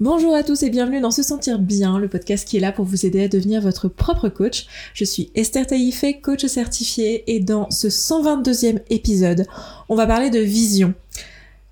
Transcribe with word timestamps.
Bonjour 0.00 0.32
à 0.32 0.44
tous 0.44 0.62
et 0.62 0.70
bienvenue 0.70 1.00
dans 1.00 1.10
Se 1.10 1.24
Sentir 1.24 1.58
Bien, 1.58 1.98
le 1.98 2.06
podcast 2.06 2.46
qui 2.46 2.56
est 2.56 2.60
là 2.60 2.70
pour 2.70 2.84
vous 2.84 3.04
aider 3.04 3.24
à 3.24 3.26
devenir 3.26 3.60
votre 3.60 3.88
propre 3.88 4.28
coach. 4.28 4.66
Je 4.94 5.04
suis 5.04 5.32
Esther 5.34 5.66
Taïfé, 5.66 6.20
coach 6.20 6.46
certifiée, 6.46 7.24
et 7.26 7.40
dans 7.40 7.68
ce 7.72 7.88
122e 7.88 8.78
épisode, 8.90 9.44
on 9.88 9.96
va 9.96 10.06
parler 10.06 10.30
de 10.30 10.38
vision. 10.38 10.94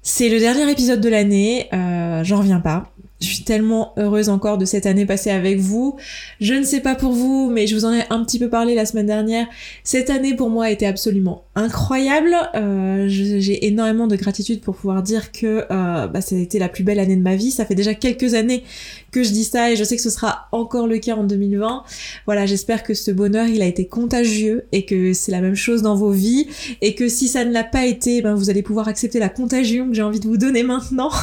C'est 0.03 0.29
le 0.29 0.41
dernier 0.41 0.69
épisode 0.69 1.01
de 1.01 1.09
l'année, 1.09 1.69
euh, 1.73 2.25
j'en 2.25 2.39
reviens 2.39 2.59
pas. 2.59 2.91
Je 3.21 3.27
suis 3.27 3.45
tellement 3.45 3.93
heureuse 3.97 4.29
encore 4.29 4.59
de 4.59 4.65
cette 4.65 4.87
année 4.87 5.07
passée 5.07 5.31
avec 5.31 5.61
vous. 5.61 5.97
Je 6.41 6.55
ne 6.55 6.65
sais 6.65 6.81
pas 6.81 6.97
pour 6.97 7.13
vous, 7.13 7.49
mais 7.49 7.69
je 7.69 7.77
vous 7.77 7.85
en 7.85 7.93
ai 7.93 8.03
un 8.11 8.25
petit 8.25 8.41
peu 8.41 8.51
parlé 8.51 8.75
la 8.75 8.87
semaine 8.87 9.07
dernière. 9.07 9.47
Cette 9.85 10.11
année 10.11 10.35
pour 10.35 10.51
moi 10.51 10.69
été 10.69 10.85
absolument 10.85 11.45
incroyable. 11.57 12.37
Euh, 12.55 13.07
j'ai 13.09 13.67
énormément 13.67 14.07
de 14.07 14.15
gratitude 14.15 14.61
pour 14.61 14.77
pouvoir 14.77 15.03
dire 15.03 15.33
que 15.33 15.65
euh, 15.71 16.07
bah, 16.07 16.21
ça 16.21 16.37
a 16.37 16.39
été 16.39 16.59
la 16.59 16.69
plus 16.69 16.85
belle 16.85 17.01
année 17.01 17.17
de 17.17 17.23
ma 17.23 17.35
vie. 17.35 17.51
Ça 17.51 17.65
fait 17.65 17.75
déjà 17.75 17.95
quelques 17.95 18.35
années 18.35 18.63
que 19.11 19.23
je 19.23 19.31
dis 19.31 19.45
ça 19.45 19.71
et 19.73 19.77
je 19.77 19.83
sais 19.83 19.97
que 19.97 20.03
ce 20.03 20.11
sera 20.11 20.49
encore 20.53 20.87
le 20.87 20.99
cas 20.99 21.17
en 21.17 21.25
2020. 21.25 21.85
Voilà, 22.27 22.45
j'espère 22.45 22.83
que 22.83 22.93
ce 22.93 23.11
bonheur 23.11 23.47
il 23.47 23.63
a 23.63 23.67
été 23.67 23.87
contagieux 23.87 24.67
et 24.73 24.85
que 24.85 25.15
c'est 25.15 25.33
la 25.33 25.41
même 25.41 25.55
chose 25.55 25.81
dans 25.81 25.97
vos 25.97 26.11
vies 26.11 26.47
et 26.83 26.95
que 26.95 27.09
si 27.09 27.27
ça 27.27 27.47
ne 27.47 27.53
l'a 27.53 27.65
pas 27.65 27.87
été, 27.87 28.21
ben 28.21 28.35
vous 28.35 28.51
allez 28.51 28.63
pouvoir 28.63 28.89
accepter 28.89 29.19
la 29.19 29.31
contagion 29.31 29.89
que 29.89 29.95
j'ai 29.95 30.03
envie 30.03 30.21
de 30.21 30.29
vous 30.29 30.37
donner 30.39 30.63
maintenant. 30.63 31.11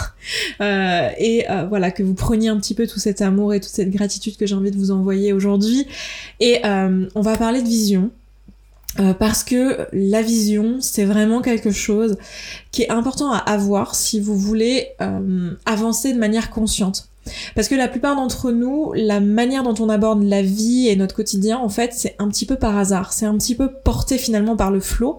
Euh, 0.62 1.10
et 1.18 1.50
euh, 1.50 1.66
voilà 1.68 1.92
que 1.92 2.04
vous 2.04 2.14
preniez 2.14 2.48
un 2.48 2.58
petit 2.58 2.74
peu 2.74 2.88
tout 2.88 3.00
cet 3.00 3.22
amour 3.22 3.54
et 3.54 3.60
toute 3.60 3.72
cette 3.72 3.90
gratitude 3.90 4.38
que 4.38 4.46
j'ai 4.46 4.56
envie 4.56 4.72
de 4.72 4.78
vous 4.78 4.92
envoyer 4.92 5.34
aujourd'hui. 5.34 5.88
Et 6.40 6.62
on 6.64 7.22
va 7.22 7.36
parler 7.36 7.62
de 7.62 7.68
vision. 7.68 8.12
Euh, 9.00 9.14
parce 9.14 9.44
que 9.44 9.88
la 9.92 10.22
vision, 10.22 10.78
c'est 10.80 11.06
vraiment 11.06 11.42
quelque 11.42 11.72
chose 11.72 12.18
qui 12.72 12.84
est 12.84 12.92
important 12.92 13.32
à 13.32 13.38
avoir 13.38 13.96
si 13.96 14.20
vous 14.20 14.38
voulez 14.38 14.90
euh, 15.02 15.52
avancer 15.66 16.14
de 16.14 16.20
manière 16.20 16.52
consciente. 16.52 17.10
Parce 17.56 17.68
que 17.68 17.76
la 17.76 17.88
plupart 17.88 18.16
d'entre 18.16 18.52
nous, 18.52 18.94
la 18.94 19.20
manière 19.20 19.64
dont 19.64 19.76
on 19.80 19.90
aborde 19.90 20.24
la 20.24 20.42
vie 20.42 20.88
et 20.88 20.96
notre 20.96 21.16
quotidien, 21.16 21.58
en 21.58 21.70
fait, 21.70 21.92
c'est 21.94 22.16
un 22.20 22.28
petit 22.28 22.46
peu 22.46 22.56
par 22.56 22.78
hasard. 22.78 23.14
C'est 23.14 23.26
un 23.26 23.38
petit 23.38 23.56
peu 23.56 23.72
porté 23.72 24.18
finalement 24.18 24.56
par 24.56 24.72
le 24.72 24.80
flot. 24.80 25.18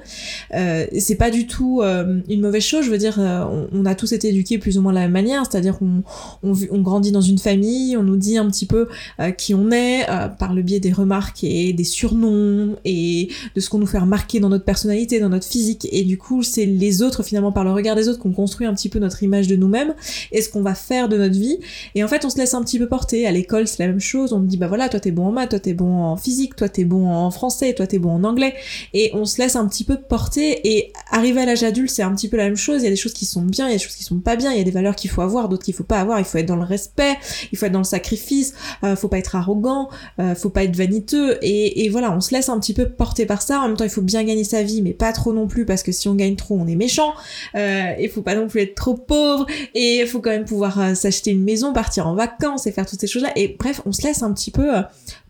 Euh, 0.55 0.87
c'est 0.99 1.17
pas 1.17 1.31
du 1.31 1.47
tout 1.47 1.81
euh, 1.83 2.21
une 2.29 2.41
mauvaise 2.41 2.63
chose. 2.63 2.85
Je 2.85 2.91
veux 2.91 2.99
dire, 2.99 3.17
euh, 3.19 3.67
on, 3.73 3.85
a 3.87 3.95
tous 3.95 4.13
été 4.13 4.29
éduqués 4.29 4.59
plus 4.59 4.79
ou 4.79 4.83
moins 4.83 4.93
de 4.93 4.97
la 4.97 5.03
même 5.03 5.13
manière. 5.13 5.45
C'est-à-dire 5.51 5.79
qu'on 5.79 6.03
on, 6.43 6.81
grandit 6.81 7.13
dans 7.13 7.21
une 7.21 7.39
famille, 7.39 7.97
on 7.97 8.03
nous 8.03 8.17
dit 8.17 8.37
un 8.37 8.49
petit 8.49 8.67
peu 8.67 8.89
euh, 9.21 9.31
qui 9.31 9.55
on 9.55 9.71
est 9.71 10.07
par 10.39 10.55
le 10.55 10.63
biais 10.63 10.81
des 10.81 10.93
remarques 10.93 11.45
et 11.45 11.73
des 11.73 11.85
surnoms 11.85 12.77
et 12.85 13.29
de 13.55 13.61
ce 13.61 13.69
qu'on 13.71 13.79
nous 13.79 13.87
fait 13.87 13.99
remarquer 13.99 14.41
dans 14.41 14.49
notre 14.49 14.65
personnalité, 14.65 15.21
dans 15.21 15.29
notre 15.29 15.47
physique. 15.47 15.89
Et 15.91 16.03
du 16.03 16.19
coup, 16.19 16.43
c'est 16.43 16.67
les 16.67 17.03
autres 17.03 17.23
finalement 17.23 17.53
par 17.53 17.65
le 17.65 17.73
regard 17.73 17.97
des 17.97 18.09
autres 18.09 18.19
qu'on 18.19 18.33
construit 18.33 18.67
un 18.67 18.75
petit 18.75 18.89
peu 18.89 18.99
notre 18.99 19.23
image 19.23 19.47
de 19.47 19.57
nous-mêmes 19.57 19.95
et 20.33 20.43
ce 20.43 20.49
qu'on 20.49 20.63
va 20.63 20.75
faire 20.75 21.09
de 21.09 21.17
notre 21.17 21.39
vie. 21.39 21.59
Et 21.95 22.03
en 22.03 22.09
fait, 22.09 22.25
on 22.25 22.31
se 22.31 22.37
laisse 22.37 22.55
un 22.55 22.63
petit 22.63 22.79
peu 22.79 22.89
porter. 22.89 23.27
À 23.27 23.33
l'école, 23.33 23.69
c'est 23.69 23.79
la 23.81 23.89
même 23.89 24.01
chose. 24.01 24.33
On 24.33 24.41
me 24.41 24.47
dit, 24.47 24.57
bah 24.57 24.69
voilà, 24.69 24.89
toi 24.89 25.01
t'es 25.01 25.11
bon 25.11 25.27
en 25.27 25.33
maths, 25.33 25.51
toi 25.51 25.59
t'es 25.59 25.75
bon 25.75 26.03
en 26.03 26.17
physique, 26.17 26.57
toi 26.57 26.69
t'es 26.69 26.85
bon 26.85 27.09
en 27.09 27.31
français, 27.31 27.75
toi 27.75 27.87
t'es 27.87 27.99
bon 27.99 28.11
en 28.11 28.25
anglais. 28.25 28.55
Et 28.93 29.11
on 29.15 29.25
se 29.25 29.39
laisse 29.39 29.57
un 29.57 29.67
petit 29.69 29.85
peu 29.85 29.97
porter. 29.97 30.69
Et 30.69 30.93
arriver 31.11 31.43
à 31.43 31.47
l'âge 31.47 31.63
adulte, 31.63 31.91
c'est 31.91 32.03
un 32.03 32.15
petit 32.15 32.29
peu 32.29 32.37
la 32.37 32.45
même 32.45 32.57
chose. 32.57 32.83
Il 32.83 32.85
y 32.85 32.89
a 32.89 32.91
des 32.91 32.97
choses 32.97 33.15
qui 33.15 33.27
sont 33.27 33.43
bien, 33.43 33.67
il 33.67 33.71
y 33.71 33.75
a 33.75 33.79
des 33.79 33.83
choses 33.83 33.97
qui 33.97 34.05
sont 34.05 34.19
pas 34.19 34.37
bien. 34.37 34.53
Il 34.53 34.59
y 34.59 34.61
a 34.61 34.65
des 34.65 34.71
valeurs 34.71 34.97
qu'il 34.97 35.11
faut 35.11 35.23
avoir, 35.23 35.49
d'autres 35.49 35.65
qu'il 35.65 35.75
faut 35.75 35.85
pas 35.85 36.01
avoir. 36.01 36.19
Il 36.19 36.25
faut 36.25 36.39
être 36.39 36.47
dans 36.47 36.57
le 36.57 36.65
respect, 36.65 37.17
il 37.53 37.59
faut 37.59 37.67
être 37.67 37.73
dans 37.73 37.79
le 37.79 37.85
sacrifice, 37.85 38.55
euh, 38.83 38.97
faut 38.97 39.09
pas 39.09 39.19
être 39.19 39.37
arrogant, 39.37 39.89
euh, 40.19 40.35
faut 40.35 40.51
pas 40.51 40.65
être 40.65 40.77
vaniteux. 40.77 41.39
Et, 41.43 41.85
et 41.85 41.89
voilà, 41.89 42.13
on 42.13 42.21
se 42.21 42.35
laisse 42.35 42.49
un 42.49 42.59
petit 42.59 42.75
peu 42.75 42.89
porter 42.89 43.27
par 43.27 43.43
ça. 43.43 43.61
En 43.61 43.69
même 43.69 43.77
temps, 43.77 43.85
il 43.85 43.91
faut 43.91 44.03
bien 44.03 44.25
gagner 44.25 44.45
sa 44.45 44.63
vie, 44.63 44.83
mais 44.83 44.93
pas 44.93 45.13
trop 45.13 45.33
non 45.33 45.47
plus, 45.47 45.65
parce 45.65 45.83
que 45.83 45.93
si 45.93 46.09
on 46.09 46.15
gagne 46.15 46.37
trop, 46.37 46.57
on 46.59 46.67
est 46.67 46.77
méchant. 46.77 47.15
Euh, 47.55 47.93
il 48.01 48.09
faut 48.09 48.23
pas 48.23 48.35
non 48.35 48.49
plus 48.49 48.61
être 48.61 48.75
trop 48.75 48.95
pauvre. 48.95 49.47
Et 49.75 50.01
il 50.01 50.07
faut 50.07 50.21
quand 50.21 50.31
même 50.31 50.45
pouvoir 50.45 50.81
euh, 50.81 50.95
s'acheter 50.95 51.31
une 51.31 51.45
maison, 51.45 51.73
partir 51.85 52.07
en 52.07 52.15
vacances 52.15 52.67
et 52.67 52.73
faire 52.73 52.87
toutes 52.87 53.01
ces 53.01 53.07
choses-là. 53.07 53.33
Et 53.37 53.57
bref, 53.59 53.83
on 53.85 53.93
se 53.93 54.03
laisse 54.03 54.23
un 54.23 54.33
petit 54.33 54.51
peu 54.51 54.75
euh, 54.75 54.83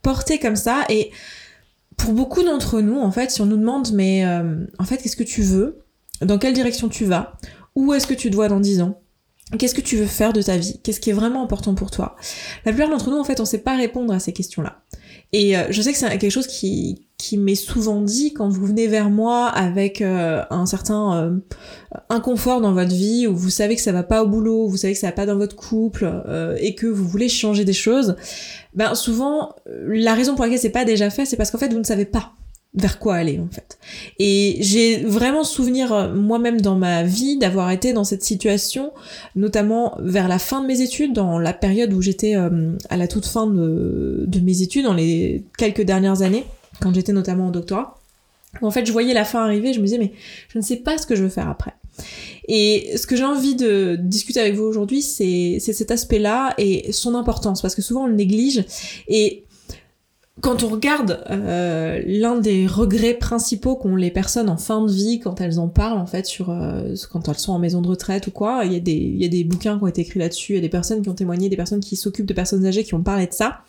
porter 0.02 0.38
comme 0.38 0.54
ça. 0.54 0.84
Et 0.88 1.10
pour 1.96 2.12
beaucoup 2.12 2.44
d'entre 2.44 2.80
nous, 2.80 3.00
en 3.00 3.10
fait, 3.10 3.32
si 3.32 3.40
on 3.40 3.46
nous 3.46 3.56
demande, 3.56 3.90
mais 3.92 4.24
euh, 4.24 4.64
en 4.78 4.84
fait, 4.84 4.98
qu'est-ce 4.98 5.16
que 5.16 5.24
tu 5.24 5.42
veux? 5.42 5.80
Dans 6.20 6.38
quelle 6.38 6.54
direction 6.54 6.88
tu 6.88 7.06
vas? 7.06 7.32
Où 7.74 7.92
est-ce 7.92 8.06
que 8.06 8.14
tu 8.14 8.30
te 8.30 8.36
vois 8.36 8.46
dans 8.46 8.60
10 8.60 8.82
ans? 8.82 9.00
Qu'est-ce 9.58 9.74
que 9.74 9.80
tu 9.80 9.96
veux 9.96 10.06
faire 10.06 10.32
de 10.32 10.42
ta 10.42 10.56
vie? 10.56 10.80
Qu'est-ce 10.82 11.00
qui 11.00 11.10
est 11.10 11.14
vraiment 11.14 11.42
important 11.42 11.74
pour 11.74 11.90
toi? 11.90 12.14
La 12.64 12.72
plupart 12.72 12.88
d'entre 12.88 13.10
nous, 13.10 13.18
en 13.18 13.24
fait, 13.24 13.40
on 13.40 13.44
sait 13.44 13.58
pas 13.58 13.76
répondre 13.76 14.14
à 14.14 14.20
ces 14.20 14.32
questions-là. 14.32 14.83
Et 15.32 15.56
euh, 15.56 15.64
je 15.70 15.82
sais 15.82 15.92
que 15.92 15.98
c'est 15.98 16.08
quelque 16.18 16.30
chose 16.30 16.46
qui, 16.46 17.06
qui 17.18 17.36
m'est 17.38 17.54
souvent 17.54 18.00
dit 18.00 18.32
quand 18.32 18.48
vous 18.48 18.66
venez 18.66 18.86
vers 18.86 19.10
moi 19.10 19.48
avec 19.48 20.00
euh, 20.00 20.42
un 20.50 20.66
certain 20.66 21.16
euh, 21.16 21.36
inconfort 22.08 22.60
dans 22.60 22.72
votre 22.72 22.94
vie, 22.94 23.26
où 23.26 23.36
vous 23.36 23.50
savez 23.50 23.76
que 23.76 23.82
ça 23.82 23.92
va 23.92 24.02
pas 24.02 24.22
au 24.22 24.28
boulot, 24.28 24.68
vous 24.68 24.76
savez 24.76 24.94
que 24.94 24.98
ça 24.98 25.08
va 25.08 25.12
pas 25.12 25.26
dans 25.26 25.36
votre 25.36 25.56
couple, 25.56 26.08
et 26.58 26.74
que 26.74 26.86
vous 26.86 27.06
voulez 27.06 27.28
changer 27.28 27.64
des 27.64 27.72
choses. 27.72 28.16
Ben 28.74 28.94
souvent, 28.94 29.54
la 29.66 30.14
raison 30.14 30.34
pour 30.34 30.44
laquelle 30.44 30.58
c'est 30.58 30.70
pas 30.70 30.84
déjà 30.84 31.10
fait, 31.10 31.24
c'est 31.24 31.36
parce 31.36 31.50
qu'en 31.50 31.58
fait 31.58 31.72
vous 31.72 31.78
ne 31.78 31.84
savez 31.84 32.04
pas 32.04 32.32
vers 32.74 32.98
quoi 32.98 33.14
aller 33.14 33.38
en 33.38 33.48
fait. 33.48 33.78
Et 34.18 34.56
j'ai 34.60 34.96
vraiment 35.04 35.44
souvenir 35.44 35.92
euh, 35.92 36.12
moi-même 36.12 36.60
dans 36.60 36.74
ma 36.74 37.04
vie 37.04 37.38
d'avoir 37.38 37.70
été 37.70 37.92
dans 37.92 38.04
cette 38.04 38.24
situation, 38.24 38.92
notamment 39.36 39.96
vers 40.00 40.28
la 40.28 40.38
fin 40.38 40.60
de 40.60 40.66
mes 40.66 40.80
études, 40.80 41.12
dans 41.12 41.38
la 41.38 41.52
période 41.52 41.92
où 41.92 42.02
j'étais 42.02 42.34
euh, 42.34 42.72
à 42.90 42.96
la 42.96 43.06
toute 43.06 43.26
fin 43.26 43.46
de, 43.46 44.40
mes 44.42 44.62
études, 44.62 44.84
dans 44.84 44.94
les 44.94 45.44
quelques 45.56 45.82
dernières 45.82 46.22
années, 46.22 46.44
quand 46.80 46.92
j'étais 46.92 47.12
notamment 47.12 47.46
en 47.46 47.50
doctorat. 47.50 47.98
en 48.60 48.70
fait, 48.70 48.86
je 48.86 48.92
voyais 48.92 49.14
la 49.14 49.24
fin 49.24 49.44
arriver, 49.44 49.72
je 49.72 49.80
me 49.80 49.84
disais 49.84 49.98
mais 49.98 50.12
je 50.48 50.58
ne 50.58 50.62
sais 50.62 50.76
pas 50.76 50.98
ce 50.98 51.06
que 51.06 51.14
je 51.14 51.22
veux 51.22 51.28
faire 51.28 51.48
après. 51.48 51.74
Et 52.48 52.96
ce 52.96 53.06
que 53.06 53.14
j'ai 53.14 53.24
envie 53.24 53.54
de 53.54 53.96
discuter 54.00 54.40
avec 54.40 54.54
vous 54.54 54.64
aujourd'hui, 54.64 55.00
c'est 55.00 55.60
cet 55.60 55.92
aspect-là 55.92 56.54
et 56.58 56.92
son 56.92 57.14
importance, 57.14 57.62
parce 57.62 57.76
que 57.76 57.82
souvent 57.82 58.04
on 58.04 58.06
le 58.08 58.14
néglige. 58.14 58.64
Et 59.06 59.44
quand 60.44 60.62
on 60.62 60.68
regarde 60.68 61.24
euh, 61.30 62.02
l'un 62.04 62.38
des 62.38 62.66
regrets 62.66 63.14
principaux 63.14 63.76
qu'ont 63.76 63.96
les 63.96 64.10
personnes 64.10 64.50
en 64.50 64.58
fin 64.58 64.84
de 64.84 64.92
vie 64.92 65.18
quand 65.18 65.40
elles 65.40 65.58
en 65.58 65.68
parlent 65.68 65.96
en 65.96 66.04
fait 66.04 66.26
sur 66.26 66.50
euh, 66.50 66.94
quand 67.10 67.30
elles 67.30 67.38
sont 67.38 67.52
en 67.52 67.58
maison 67.58 67.80
de 67.80 67.88
retraite 67.88 68.26
ou 68.26 68.30
quoi, 68.30 68.66
il 68.66 68.74
y 68.74 68.76
a 68.76 68.80
des 68.80 68.92
il 68.92 69.22
y 69.22 69.24
a 69.24 69.28
des 69.28 69.42
bouquins 69.42 69.78
qui 69.78 69.84
ont 69.84 69.86
été 69.86 70.02
écrits 70.02 70.18
là-dessus, 70.18 70.52
il 70.52 70.56
y 70.56 70.58
a 70.58 70.60
des 70.60 70.68
personnes 70.68 71.00
qui 71.00 71.08
ont 71.08 71.14
témoigné, 71.14 71.48
des 71.48 71.56
personnes 71.56 71.80
qui 71.80 71.96
s'occupent 71.96 72.26
de 72.26 72.34
personnes 72.34 72.66
âgées 72.66 72.84
qui 72.84 72.92
ont 72.92 73.02
parlé 73.02 73.26
de 73.26 73.32
ça. 73.32 73.60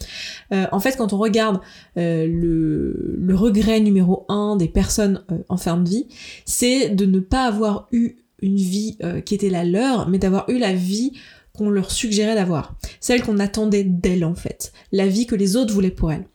Euh, 0.52 0.66
en 0.74 0.81
fait, 0.81 0.97
quand 0.97 1.13
on 1.13 1.18
regarde 1.18 1.62
euh, 1.97 2.28
le 2.28 3.16
le 3.19 3.36
regret 3.36 3.80
numéro 3.80 4.25
un 4.28 4.57
des 4.57 4.68
personnes 4.68 5.24
euh, 5.31 5.38
en 5.47 5.56
fin 5.56 5.78
de 5.78 5.88
vie, 5.88 6.07
c'est 6.44 6.90
de 6.90 7.06
ne 7.06 7.22
pas 7.22 7.46
avoir 7.46 7.88
eu 7.94 8.18
une 8.42 8.57
vie 8.57 8.97
qui 9.25 9.34
était 9.34 9.50
la 9.50 9.63
leur, 9.63 10.09
mais 10.09 10.19
d'avoir 10.19 10.50
eu 10.50 10.57
la 10.59 10.74
vie 10.74 11.13
qu'on 11.57 11.69
leur 11.69 11.90
suggérait 11.90 12.36
d'avoir, 12.36 12.75
celle 13.00 13.24
qu'on 13.24 13.40
attendait 13.40 13.86
d'elles 13.86 14.25
en 14.25 14.36
fait, 14.36 14.74
la 14.92 15.07
vie 15.07 15.25
que 15.25 15.36
les 15.36 15.56
autres 15.56 15.74
voulaient 15.74 15.90
pour 15.90 16.12
elles. 16.12 16.28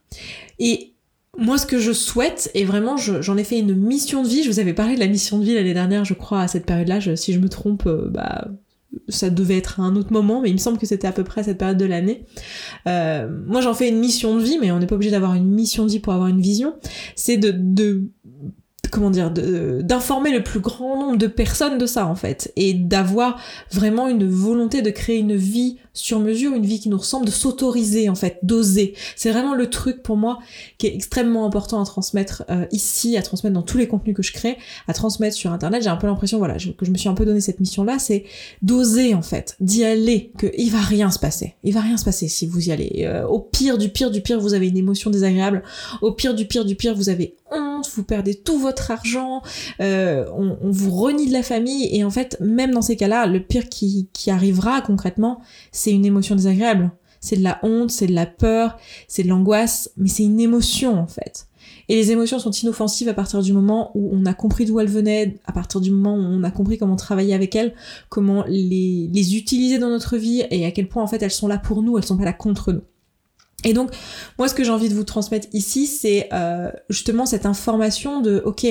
Et 0.59 0.93
moi, 1.39 1.59
ce 1.59 1.67
que 1.67 1.79
je 1.79 1.93
souhaite, 1.93 2.51
et 2.55 2.65
vraiment, 2.65 2.97
j'en 2.97 3.37
ai 3.37 3.45
fait 3.45 3.59
une 3.59 3.75
mission 3.75 4.23
de 4.23 4.29
vie. 4.29 4.43
Je 4.43 4.51
vous 4.51 4.59
avais 4.59 4.75
parlé 4.75 4.95
de 4.95 5.01
la 5.01 5.07
mission 5.07 5.39
de 5.39 5.45
vie 5.45 5.55
l'année 5.55 5.75
dernière, 5.75 6.05
je 6.05 6.15
crois, 6.15 6.41
à 6.41 6.49
cette 6.49 6.67
période-là. 6.67 7.17
si 7.17 7.33
je 7.33 7.39
me 7.39 7.49
trompe, 7.49 7.87
euh, 7.87 8.09
bah, 8.11 8.49
ça 9.09 9.31
devait 9.31 9.57
être 9.57 9.81
à 9.81 9.85
un 9.85 9.97
autre 9.97 10.13
moment, 10.13 10.41
mais 10.41 10.51
il 10.51 10.55
me 10.55 10.59
semble 10.59 10.79
que 10.79 10.87
c'était 10.87 11.07
à 11.07 11.13
peu 11.13 11.25
près 11.25 11.45
cette 11.45 11.59
période 11.59 11.79
de 11.79 11.85
l'année. 11.85 12.27
Euh, 12.89 13.29
moi, 13.47 13.61
j'en 13.61 13.75
fais 13.75 13.89
une 13.89 13.99
mission 13.99 14.37
de 14.37 14.43
vie, 14.43 14.59
mais 14.61 14.71
on 14.73 14.79
n'est 14.79 14.87
pas 14.87 14.97
obligé 14.97 15.13
d'avoir 15.13 15.35
une 15.35 15.49
mission 15.49 15.87
de 15.87 15.91
vie 15.91 16.01
pour 16.01 16.13
avoir 16.13 16.29
une 16.29 16.41
vision. 16.41 16.75
C'est 17.15 17.37
de, 17.37 17.53
de 17.57 18.11
comment 18.91 19.11
dire, 19.11 19.31
d'informer 19.31 20.33
le 20.33 20.43
plus 20.43 20.61
grand 20.61 21.01
nombre 21.01 21.17
de 21.17 21.27
personnes 21.27 21.79
de 21.79 21.87
ça 21.87 22.07
en 22.07 22.17
fait, 22.17 22.53
et 22.57 22.75
d'avoir 22.75 23.41
vraiment 23.71 24.09
une 24.09 24.29
volonté 24.29 24.83
de 24.83 24.91
créer 24.91 25.19
une 25.19 25.37
vie 25.37 25.79
sur 26.01 26.19
mesure, 26.21 26.55
une 26.55 26.67
vie 26.67 26.81
qui 26.81 26.89
nous 26.89 26.99
ressemble, 26.99 27.27
de 27.27 27.31
s'autoriser 27.31 28.09
en 28.09 28.15
fait, 28.15 28.39
d'oser. 28.43 28.95
C'est 29.17 29.31
vraiment 29.31 29.55
le 29.55 29.69
truc 29.69 30.03
pour 30.03 30.17
moi 30.17 30.39
qui 30.79 30.87
est 30.87 30.95
extrêmement 30.95 31.47
important 31.47 31.81
à 31.81 31.85
transmettre 31.85 32.45
euh, 32.51 32.67
ici, 32.73 33.17
à 33.17 33.23
transmettre 33.23 33.55
dans 33.55 33.63
tous 33.63 33.79
les 33.79 33.87
contenus 33.87 34.17
que 34.17 34.23
je 34.23 34.33
crée, 34.33 34.57
à 34.89 34.95
transmettre 34.95 35.37
sur 35.37 35.53
internet. 35.53 35.83
J'ai 35.83 35.91
un 35.91 35.97
peu 35.97 36.07
l'impression, 36.07 36.39
voilà, 36.39 36.55
que 36.55 36.85
je 36.85 36.91
me 36.91 36.97
suis 36.97 37.09
un 37.09 37.15
peu 37.15 37.25
donné 37.25 37.41
cette 37.41 37.61
mission-là, 37.61 37.99
c'est 37.99 38.25
d'oser 38.63 39.15
en 39.15 39.23
fait, 39.23 39.57
d'y 39.61 39.85
aller, 39.85 40.33
que 40.39 40.47
il 40.57 40.71
va 40.71 40.81
rien 40.81 41.11
se 41.11 41.19
passer. 41.19 41.55
Il 41.65 41.75
va 41.75 41.81
rien 41.81 41.97
se 41.97 42.05
passer 42.05 42.29
si 42.29 42.47
vous 42.47 42.69
y 42.69 42.73
allez. 42.73 43.05
Euh, 43.05 43.27
au 43.27 43.41
pire 43.41 43.79
du 43.79 43.89
pire 43.91 44.11
du 44.11 44.21
pire, 44.21 44.41
vous 44.41 44.55
avez 44.55 44.69
une 44.69 44.77
émotion 44.77 45.11
désagréable. 45.11 45.63
Au 46.03 46.13
pire 46.13 46.35
du 46.35 46.47
pire 46.47 46.65
du 46.65 46.77
pire, 46.77 46.95
vous 46.95 47.09
avez 47.09 47.37
honte, 47.51 47.91
vous 47.95 48.05
perdez 48.05 48.35
tout 48.35 48.59
votre 48.59 48.91
argent, 48.91 49.43
euh, 49.81 50.25
on, 50.35 50.71
vous 50.71 50.91
renie 50.91 51.27
de 51.27 51.33
la 51.33 51.43
famille 51.43 51.89
et 51.93 52.05
en 52.05 52.11
fait, 52.11 52.37
même 52.41 52.73
dans 52.73 52.83
ces 52.83 52.97
cas-là, 52.97 53.27
le 53.27 53.41
pire 53.41 53.69
qui, 53.69 54.09
qui 54.13 54.31
arrivera 54.31 54.81
concrètement, 54.81 55.41
c'est 55.73 55.90
une 55.93 56.07
émotion 56.07 56.35
désagréable. 56.35 56.93
C'est 57.21 57.37
de 57.37 57.43
la 57.43 57.59
honte, 57.63 57.91
c'est 57.91 58.07
de 58.07 58.15
la 58.15 58.27
peur, 58.27 58.79
c'est 59.07 59.23
de 59.23 59.29
l'angoisse, 59.29 59.91
mais 59.97 60.09
c'est 60.09 60.23
une 60.23 60.41
émotion 60.41 60.99
en 60.99 61.07
fait. 61.07 61.47
Et 61.89 61.97
les 61.97 62.13
émotions 62.13 62.39
sont 62.39 62.53
inoffensives 62.53 63.09
à 63.09 63.15
partir 63.15 63.43
du 63.43 63.53
moment 63.53 63.91
où 63.95 64.11
on 64.13 64.25
a 64.25 64.33
compris 64.33 64.65
d'où 64.65 64.81
elles 64.81 64.89
venaient, 64.89 65.39
à 65.45 65.53
partir 65.53 65.81
du 65.81 65.91
moment 65.91 66.15
où 66.15 66.21
on 66.21 66.43
a 66.45 66.51
compris 66.51 66.79
comment 66.79 66.97
travailler 66.97 67.35
avec 67.35 67.55
elles, 67.57 67.75
comment 68.09 68.45
les, 68.47 69.37
utiliser 69.37 69.79
dans 69.79 69.91
notre 69.91 70.17
vie 70.17 70.45
et 70.51 70.65
à 70.65 70.71
quel 70.71 70.89
point 70.89 71.03
en 71.03 71.07
fait 71.07 71.23
elles 71.23 71.31
sont 71.31 71.49
là 71.49 71.59
pour 71.59 71.83
nous, 71.83 71.99
elles 71.99 72.05
sont 72.05 72.17
pas 72.17 72.25
là 72.25 72.33
contre 72.33 72.73
nous. 72.73 72.83
Et 73.65 73.73
donc, 73.73 73.91
moi, 74.39 74.49
ce 74.49 74.55
que 74.55 74.65
j'ai 74.65 74.71
envie 74.71 74.89
de 74.89 74.95
vous 74.95 75.05
transmettre 75.05 75.49
ici, 75.53 75.87
c'est 75.87 76.29
euh, 76.33 76.71
justement 76.89 77.27
cette 77.27 77.47
information 77.47 78.21
de, 78.21 78.43
ok, 78.45 78.67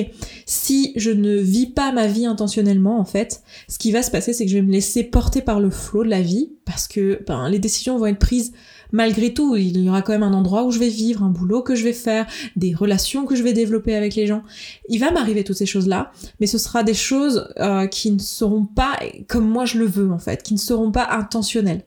si 0.45 0.93
je 0.95 1.11
ne 1.11 1.37
vis 1.37 1.67
pas 1.67 1.91
ma 1.91 2.07
vie 2.07 2.25
intentionnellement, 2.25 2.99
en 2.99 3.05
fait, 3.05 3.43
ce 3.67 3.77
qui 3.77 3.91
va 3.91 4.01
se 4.01 4.11
passer, 4.11 4.33
c'est 4.33 4.45
que 4.45 4.51
je 4.51 4.57
vais 4.57 4.63
me 4.63 4.71
laisser 4.71 5.03
porter 5.03 5.41
par 5.41 5.59
le 5.59 5.69
flot 5.69 6.03
de 6.03 6.09
la 6.09 6.21
vie, 6.21 6.51
parce 6.65 6.87
que 6.87 7.23
ben, 7.27 7.49
les 7.49 7.59
décisions 7.59 7.97
vont 7.97 8.07
être 8.07 8.19
prises 8.19 8.51
malgré 8.91 9.33
tout. 9.33 9.55
Il 9.55 9.77
y 9.79 9.89
aura 9.89 10.01
quand 10.01 10.13
même 10.13 10.23
un 10.23 10.33
endroit 10.33 10.63
où 10.63 10.71
je 10.71 10.79
vais 10.79 10.89
vivre, 10.89 11.23
un 11.23 11.29
boulot 11.29 11.61
que 11.61 11.75
je 11.75 11.83
vais 11.83 11.93
faire, 11.93 12.25
des 12.55 12.73
relations 12.73 13.25
que 13.25 13.35
je 13.35 13.43
vais 13.43 13.53
développer 13.53 13.95
avec 13.95 14.15
les 14.15 14.27
gens. 14.27 14.43
Il 14.87 14.99
va 14.99 15.11
m'arriver 15.11 15.43
toutes 15.43 15.57
ces 15.57 15.65
choses-là, 15.65 16.11
mais 16.39 16.47
ce 16.47 16.57
sera 16.57 16.83
des 16.83 16.93
choses 16.93 17.51
euh, 17.57 17.87
qui 17.87 18.11
ne 18.11 18.19
seront 18.19 18.65
pas 18.65 18.97
comme 19.27 19.47
moi 19.47 19.65
je 19.65 19.77
le 19.77 19.85
veux, 19.85 20.11
en 20.11 20.19
fait, 20.19 20.43
qui 20.43 20.53
ne 20.53 20.59
seront 20.59 20.91
pas 20.91 21.07
intentionnelles. 21.11 21.83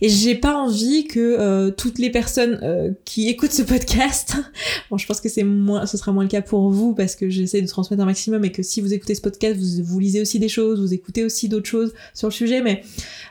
Et 0.00 0.08
j'ai 0.08 0.34
pas 0.34 0.54
envie 0.54 1.06
que 1.06 1.20
euh, 1.20 1.70
toutes 1.70 1.98
les 1.98 2.10
personnes 2.10 2.58
euh, 2.62 2.92
qui 3.04 3.28
écoutent 3.28 3.52
ce 3.52 3.62
podcast, 3.62 4.36
bon, 4.90 4.98
je 4.98 5.06
pense 5.06 5.20
que 5.20 5.28
c'est 5.28 5.42
moins, 5.42 5.86
ce 5.86 5.96
sera 5.96 6.12
moins 6.12 6.24
le 6.24 6.28
cas 6.28 6.42
pour 6.42 6.70
vous 6.70 6.94
parce 6.94 7.16
que 7.16 7.28
j'essaie 7.28 7.62
de 7.62 7.66
transmettre 7.66 8.02
un 8.02 8.06
maximum 8.06 8.44
et 8.44 8.52
que 8.52 8.62
si 8.62 8.80
vous 8.80 8.92
écoutez 8.92 9.14
ce 9.14 9.20
podcast, 9.20 9.58
vous, 9.58 9.98
lisez 9.98 10.20
aussi 10.20 10.38
des 10.38 10.48
choses, 10.48 10.80
vous 10.80 10.94
écoutez 10.94 11.24
aussi 11.24 11.48
d'autres 11.48 11.68
choses 11.68 11.94
sur 12.14 12.28
le 12.28 12.32
sujet, 12.32 12.62
mais 12.62 12.82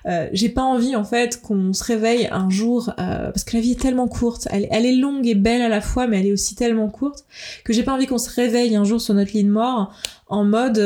euh, 0.06 0.28
j'ai 0.34 0.50
pas 0.50 0.64
envie 0.64 0.96
en 0.96 1.04
fait 1.04 1.42
qu'on 1.42 1.74
se 1.74 1.84
réveille 1.84 2.28
un 2.32 2.50
jour 2.50 2.94
parce 2.96 3.44
que 3.44 3.56
la 3.56 3.62
vie 3.62 3.72
est 3.72 3.80
tellement 3.80 4.08
courte, 4.08 4.48
elle, 4.52 4.86
est 4.86 4.96
longue 4.96 5.28
et 5.28 5.36
belle 5.36 5.62
à 5.62 5.70
la 5.70 5.81
fois, 5.81 6.08
mais 6.08 6.20
elle 6.20 6.28
est 6.28 6.34
aussi 6.34 6.56
tellement 6.56 6.90
courte 6.90 7.26
que 7.64 7.74
j'ai 7.74 7.84
pas 7.84 7.94
envie 7.94 8.08
qu'on 8.08 8.18
se 8.18 8.30
réveille 8.30 8.76
un 8.76 8.84
jour 8.84 9.02
sur 9.02 9.14
notre 9.14 9.34
lit 9.34 9.44
mort 9.44 9.94
en 10.28 10.44
mode 10.44 10.80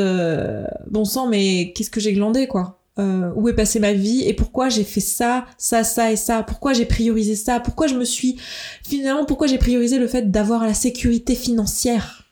bon 0.90 1.04
sang, 1.04 1.28
mais 1.28 1.72
qu'est-ce 1.74 1.90
que 1.90 2.00
j'ai 2.00 2.12
glandé 2.12 2.46
quoi 2.46 2.79
euh, 3.00 3.30
où 3.34 3.48
est 3.48 3.54
passée 3.54 3.80
ma 3.80 3.94
vie 3.94 4.24
et 4.26 4.34
pourquoi 4.34 4.68
j'ai 4.68 4.84
fait 4.84 5.00
ça, 5.00 5.46
ça, 5.56 5.84
ça 5.84 6.12
et 6.12 6.16
ça, 6.16 6.42
pourquoi 6.42 6.74
j'ai 6.74 6.84
priorisé 6.84 7.34
ça, 7.34 7.58
pourquoi 7.58 7.86
je 7.86 7.94
me 7.94 8.04
suis 8.04 8.36
finalement 8.86 9.24
pourquoi 9.24 9.46
j'ai 9.46 9.58
priorisé 9.58 9.98
le 9.98 10.06
fait 10.06 10.30
d'avoir 10.30 10.64
la 10.64 10.74
sécurité 10.74 11.34
financière. 11.34 12.24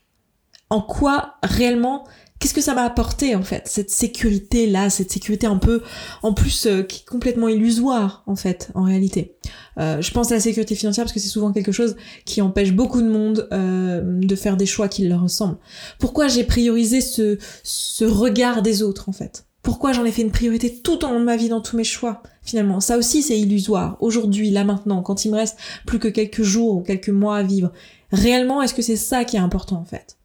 En 0.69 0.83
quoi 0.83 1.37
réellement 1.43 2.05
qu'est-ce 2.39 2.53
que 2.53 2.61
ça 2.61 2.75
m'a 2.75 2.85
apporté 2.85 3.35
en 3.35 3.43
fait 3.43 3.67
cette 3.67 3.91
sécurité 3.91 4.67
là, 4.67 4.91
cette 4.91 5.11
sécurité 5.11 5.47
un 5.47 5.57
peu 5.57 5.83
en 6.23 6.35
plus 6.35 6.67
euh, 6.67 6.83
qui 6.83 7.01
est 7.01 7.09
complètement 7.09 7.49
illusoire 7.49 8.23
en 8.27 8.37
fait 8.37 8.71
en 8.75 8.83
réalité. 8.83 9.37
Euh, 9.81 10.03
je 10.03 10.11
pense 10.11 10.31
à 10.33 10.35
la 10.35 10.41
sécurité 10.41 10.75
financière 10.75 11.07
parce 11.07 11.15
que 11.15 11.21
c'est 11.21 11.29
souvent 11.29 11.53
quelque 11.53 11.73
chose 11.73 11.97
qui 12.27 12.43
empêche 12.43 12.73
beaucoup 12.73 13.01
de 13.01 13.09
monde 13.09 13.49
de 13.51 14.37
faire 14.37 14.59
des 14.59 14.67
choix 14.67 14.89
qui 14.89 15.09
leur 15.09 15.23
ressemblent. 15.23 15.59
Pourquoi 15.99 16.29
j'ai 16.29 16.45
priorisé 16.45 17.01
ce 17.01 17.39
ce 17.63 18.05
regard 18.05 18.61
des 18.61 18.83
autres 18.83 19.09
en 19.09 19.13
fait? 19.13 19.48
Pourquoi 19.69 19.93
j'en 19.93 20.07
ai 20.07 20.13
fait 20.13 20.23
une 20.23 20.31
priorité 20.31 20.75
tout 20.75 21.05
au 21.05 21.09
long 21.09 21.21
de 21.21 21.27
ma 21.27 21.37
vie 21.37 21.51
dans 21.51 21.61
tous 21.61 21.77
mes 21.77 21.85
choix 21.85 22.23
Finalement, 22.41 22.81
ça 22.81 22.97
aussi 22.97 23.23
c'est 23.23 23.39
illusoire. 23.39 23.99
Aujourd'hui, 24.01 24.49
là 24.49 24.65
maintenant, 24.65 25.03
quand 25.03 25.27
il 25.27 25.31
me 25.31 25.37
reste 25.37 25.59
plus 25.85 25.99
que 25.99 26.09
quelques 26.09 26.43
jours 26.43 26.77
ou 26.77 26.81
quelques 26.81 27.11
mois 27.11 27.37
à 27.37 27.43
vivre, 27.43 27.71
réellement, 28.11 28.63
est-ce 28.63 28.73
que 28.73 28.81
c'est 28.81 28.97
ça 28.97 29.27
qui 29.27 29.37
est 29.37 29.41
important 29.41 29.77
en 29.77 29.85
fait? 29.85 30.17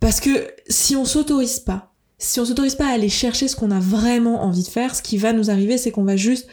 Parce 0.00 0.20
que 0.20 0.48
si 0.68 0.96
on 0.96 1.06
s'autorise 1.06 1.60
pas, 1.60 1.94
si 2.18 2.40
on 2.40 2.44
s'autorise 2.44 2.74
pas 2.74 2.88
à 2.88 2.92
aller 2.92 3.08
chercher 3.08 3.48
ce 3.48 3.56
qu'on 3.56 3.70
a 3.70 3.80
vraiment 3.80 4.42
envie 4.42 4.64
de 4.64 4.68
faire, 4.68 4.94
ce 4.94 5.00
qui 5.00 5.16
va 5.16 5.32
nous 5.32 5.48
arriver, 5.48 5.78
c'est 5.78 5.90
qu'on 5.90 6.04
va 6.04 6.16
juste 6.16 6.46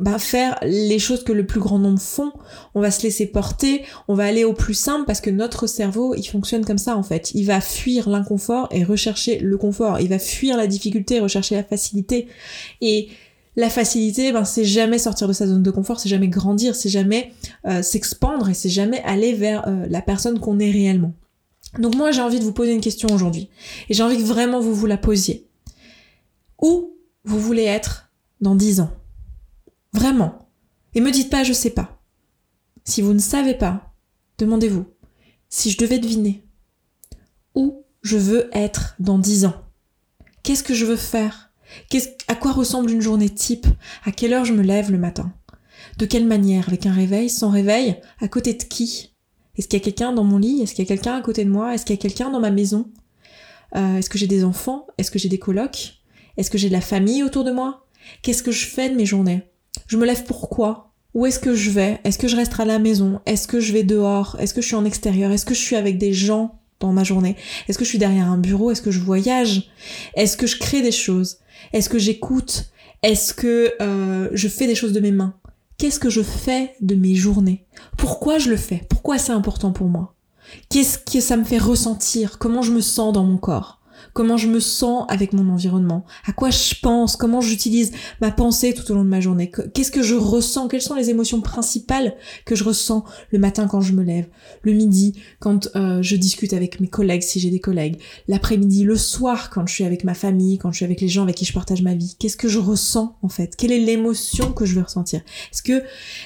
bah, 0.00 0.18
faire 0.18 0.58
les 0.62 0.98
choses 0.98 1.22
que 1.22 1.32
le 1.32 1.46
plus 1.46 1.60
grand 1.60 1.78
nombre 1.78 2.00
font. 2.00 2.32
On 2.74 2.80
va 2.80 2.90
se 2.90 3.02
laisser 3.02 3.26
porter, 3.26 3.84
on 4.08 4.14
va 4.14 4.24
aller 4.24 4.44
au 4.44 4.54
plus 4.54 4.74
simple 4.74 5.04
parce 5.06 5.20
que 5.20 5.30
notre 5.30 5.66
cerveau, 5.66 6.14
il 6.14 6.24
fonctionne 6.24 6.64
comme 6.64 6.78
ça 6.78 6.96
en 6.96 7.02
fait. 7.02 7.32
Il 7.34 7.44
va 7.44 7.60
fuir 7.60 8.08
l'inconfort 8.08 8.68
et 8.70 8.84
rechercher 8.84 9.38
le 9.38 9.56
confort. 9.58 10.00
Il 10.00 10.08
va 10.08 10.18
fuir 10.18 10.56
la 10.56 10.66
difficulté 10.66 11.16
et 11.16 11.20
rechercher 11.20 11.56
la 11.56 11.64
facilité. 11.64 12.28
Et 12.80 13.08
la 13.56 13.68
facilité, 13.68 14.32
ben, 14.32 14.46
c'est 14.46 14.64
jamais 14.64 14.98
sortir 14.98 15.28
de 15.28 15.34
sa 15.34 15.46
zone 15.46 15.62
de 15.62 15.70
confort, 15.70 16.00
c'est 16.00 16.08
jamais 16.08 16.28
grandir, 16.28 16.74
c'est 16.74 16.88
jamais 16.88 17.32
euh, 17.66 17.82
s'expandre 17.82 18.48
et 18.48 18.54
c'est 18.54 18.70
jamais 18.70 19.02
aller 19.02 19.34
vers 19.34 19.68
euh, 19.68 19.84
la 19.90 20.00
personne 20.00 20.38
qu'on 20.38 20.58
est 20.58 20.70
réellement. 20.70 21.12
Donc 21.78 21.94
moi, 21.96 22.12
j'ai 22.12 22.22
envie 22.22 22.38
de 22.38 22.44
vous 22.44 22.52
poser 22.52 22.72
une 22.72 22.80
question 22.80 23.10
aujourd'hui. 23.14 23.50
Et 23.90 23.94
j'ai 23.94 24.02
envie 24.02 24.16
que 24.16 24.22
vraiment 24.22 24.60
vous 24.60 24.74
vous 24.74 24.86
la 24.86 24.96
posiez. 24.96 25.46
Où 26.62 26.96
vous 27.24 27.38
voulez 27.38 27.64
être 27.64 28.10
dans 28.40 28.54
dix 28.54 28.80
ans? 28.80 28.90
Vraiment. 29.92 30.48
Et 30.94 31.00
me 31.00 31.10
dites 31.10 31.30
pas 31.30 31.44
je 31.44 31.52
sais 31.52 31.70
pas. 31.70 32.02
Si 32.84 33.02
vous 33.02 33.12
ne 33.12 33.18
savez 33.18 33.54
pas, 33.54 33.94
demandez-vous 34.38 34.86
si 35.48 35.70
je 35.70 35.78
devais 35.78 35.98
deviner 35.98 36.44
où 37.54 37.84
je 38.02 38.16
veux 38.16 38.48
être 38.52 38.96
dans 38.98 39.18
dix 39.18 39.44
ans? 39.44 39.54
Qu'est-ce 40.42 40.64
que 40.64 40.74
je 40.74 40.86
veux 40.86 40.96
faire? 40.96 41.52
À 42.28 42.34
quoi 42.34 42.52
ressemble 42.52 42.90
une 42.90 43.00
journée 43.00 43.30
type? 43.30 43.66
À 44.04 44.12
quelle 44.12 44.32
heure 44.32 44.44
je 44.44 44.52
me 44.52 44.62
lève 44.62 44.90
le 44.90 44.98
matin? 44.98 45.32
De 45.98 46.06
quelle 46.06 46.26
manière? 46.26 46.68
Avec 46.68 46.86
un 46.86 46.92
réveil 46.92 47.30
Sans 47.30 47.50
réveil? 47.50 48.00
À 48.20 48.28
côté 48.28 48.54
de 48.54 48.62
qui? 48.62 49.14
Est-ce 49.56 49.68
qu'il 49.68 49.78
y 49.78 49.82
a 49.82 49.84
quelqu'un 49.84 50.12
dans 50.12 50.24
mon 50.24 50.38
lit? 50.38 50.62
Est-ce 50.62 50.74
qu'il 50.74 50.84
y 50.84 50.86
a 50.86 50.88
quelqu'un 50.88 51.16
à 51.16 51.22
côté 51.22 51.44
de 51.44 51.50
moi? 51.50 51.74
Est-ce 51.74 51.84
qu'il 51.84 51.94
y 51.94 51.98
a 51.98 52.02
quelqu'un 52.02 52.30
dans 52.30 52.40
ma 52.40 52.50
maison? 52.50 52.90
Euh, 53.76 53.98
Est-ce 53.98 54.10
que 54.10 54.18
j'ai 54.18 54.26
des 54.26 54.44
enfants? 54.44 54.86
Est-ce 54.98 55.10
que 55.10 55.18
j'ai 55.18 55.28
des 55.28 55.38
colocs? 55.38 56.02
Est-ce 56.36 56.50
que 56.50 56.58
j'ai 56.58 56.68
de 56.68 56.72
la 56.72 56.80
famille 56.80 57.22
autour 57.22 57.44
de 57.44 57.52
moi? 57.52 57.86
Qu'est-ce 58.22 58.42
que 58.42 58.52
je 58.52 58.66
fais 58.66 58.88
de 58.88 58.96
mes 58.96 59.06
journées? 59.06 59.51
Je 59.92 59.98
me 59.98 60.06
lève 60.06 60.24
pourquoi? 60.24 60.90
Où 61.12 61.26
est-ce 61.26 61.38
que 61.38 61.54
je 61.54 61.68
vais? 61.68 62.00
Est-ce 62.04 62.18
que 62.18 62.26
je 62.26 62.34
reste 62.34 62.58
à 62.58 62.64
la 62.64 62.78
maison? 62.78 63.20
Est-ce 63.26 63.46
que 63.46 63.60
je 63.60 63.74
vais 63.74 63.82
dehors? 63.82 64.36
Est-ce 64.38 64.54
que 64.54 64.62
je 64.62 64.68
suis 64.68 64.74
en 64.74 64.86
extérieur? 64.86 65.30
Est-ce 65.30 65.44
que 65.44 65.52
je 65.52 65.60
suis 65.60 65.76
avec 65.76 65.98
des 65.98 66.14
gens 66.14 66.58
dans 66.80 66.94
ma 66.94 67.04
journée? 67.04 67.36
Est-ce 67.68 67.76
que 67.76 67.84
je 67.84 67.90
suis 67.90 67.98
derrière 67.98 68.30
un 68.30 68.38
bureau? 68.38 68.70
Est-ce 68.70 68.80
que 68.80 68.90
je 68.90 69.00
voyage? 69.00 69.70
Est-ce 70.14 70.38
que 70.38 70.46
je 70.46 70.56
crée 70.56 70.80
des 70.80 70.92
choses? 70.92 71.40
Est-ce 71.74 71.90
que 71.90 71.98
j'écoute? 71.98 72.72
Est-ce 73.02 73.34
que 73.34 73.74
euh, 73.82 74.30
je 74.32 74.48
fais 74.48 74.66
des 74.66 74.74
choses 74.74 74.94
de 74.94 75.00
mes 75.00 75.12
mains? 75.12 75.34
Qu'est-ce 75.76 76.00
que 76.00 76.08
je 76.08 76.22
fais 76.22 76.72
de 76.80 76.94
mes 76.94 77.14
journées? 77.14 77.66
Pourquoi 77.98 78.38
je 78.38 78.48
le 78.48 78.56
fais? 78.56 78.86
Pourquoi 78.88 79.18
c'est 79.18 79.32
important 79.32 79.72
pour 79.72 79.88
moi? 79.88 80.14
Qu'est-ce 80.70 80.96
que 80.96 81.20
ça 81.20 81.36
me 81.36 81.44
fait 81.44 81.58
ressentir? 81.58 82.38
Comment 82.38 82.62
je 82.62 82.72
me 82.72 82.80
sens 82.80 83.12
dans 83.12 83.24
mon 83.24 83.36
corps? 83.36 83.81
Comment 84.12 84.36
je 84.36 84.48
me 84.48 84.60
sens 84.60 85.04
avec 85.08 85.32
mon 85.32 85.48
environnement, 85.48 86.04
à 86.26 86.32
quoi 86.32 86.50
je 86.50 86.74
pense, 86.80 87.16
comment 87.16 87.40
j'utilise 87.40 87.92
ma 88.20 88.30
pensée 88.30 88.74
tout 88.74 88.90
au 88.90 88.94
long 88.94 89.04
de 89.04 89.08
ma 89.08 89.20
journée, 89.20 89.50
qu'est-ce 89.74 89.90
que 89.90 90.02
je 90.02 90.14
ressens, 90.14 90.68
quelles 90.68 90.82
sont 90.82 90.94
les 90.94 91.10
émotions 91.10 91.40
principales 91.40 92.14
que 92.44 92.54
je 92.54 92.64
ressens 92.64 93.04
le 93.30 93.38
matin 93.38 93.66
quand 93.66 93.80
je 93.80 93.92
me 93.92 94.02
lève, 94.02 94.26
le 94.62 94.72
midi 94.72 95.14
quand 95.40 95.68
euh, 95.76 96.02
je 96.02 96.16
discute 96.16 96.52
avec 96.52 96.80
mes 96.80 96.88
collègues 96.88 97.22
si 97.22 97.40
j'ai 97.40 97.50
des 97.50 97.60
collègues, 97.60 98.00
l'après-midi, 98.28 98.84
le 98.84 98.96
soir 98.96 99.50
quand 99.50 99.66
je 99.66 99.74
suis 99.74 99.84
avec 99.84 100.04
ma 100.04 100.14
famille, 100.14 100.58
quand 100.58 100.70
je 100.72 100.76
suis 100.76 100.84
avec 100.84 101.00
les 101.00 101.08
gens 101.08 101.22
avec 101.22 101.36
qui 101.36 101.44
je 101.44 101.52
partage 101.52 101.82
ma 101.82 101.94
vie, 101.94 102.16
qu'est-ce 102.18 102.36
que 102.36 102.48
je 102.48 102.58
ressens 102.58 103.16
en 103.22 103.28
fait, 103.28 103.56
quelle 103.56 103.72
est 103.72 103.78
l'émotion 103.78 104.52
que 104.52 104.64
je 104.64 104.74
veux 104.74 104.82
ressentir, 104.82 105.20
est-ce 105.52 105.62
que 105.62 105.82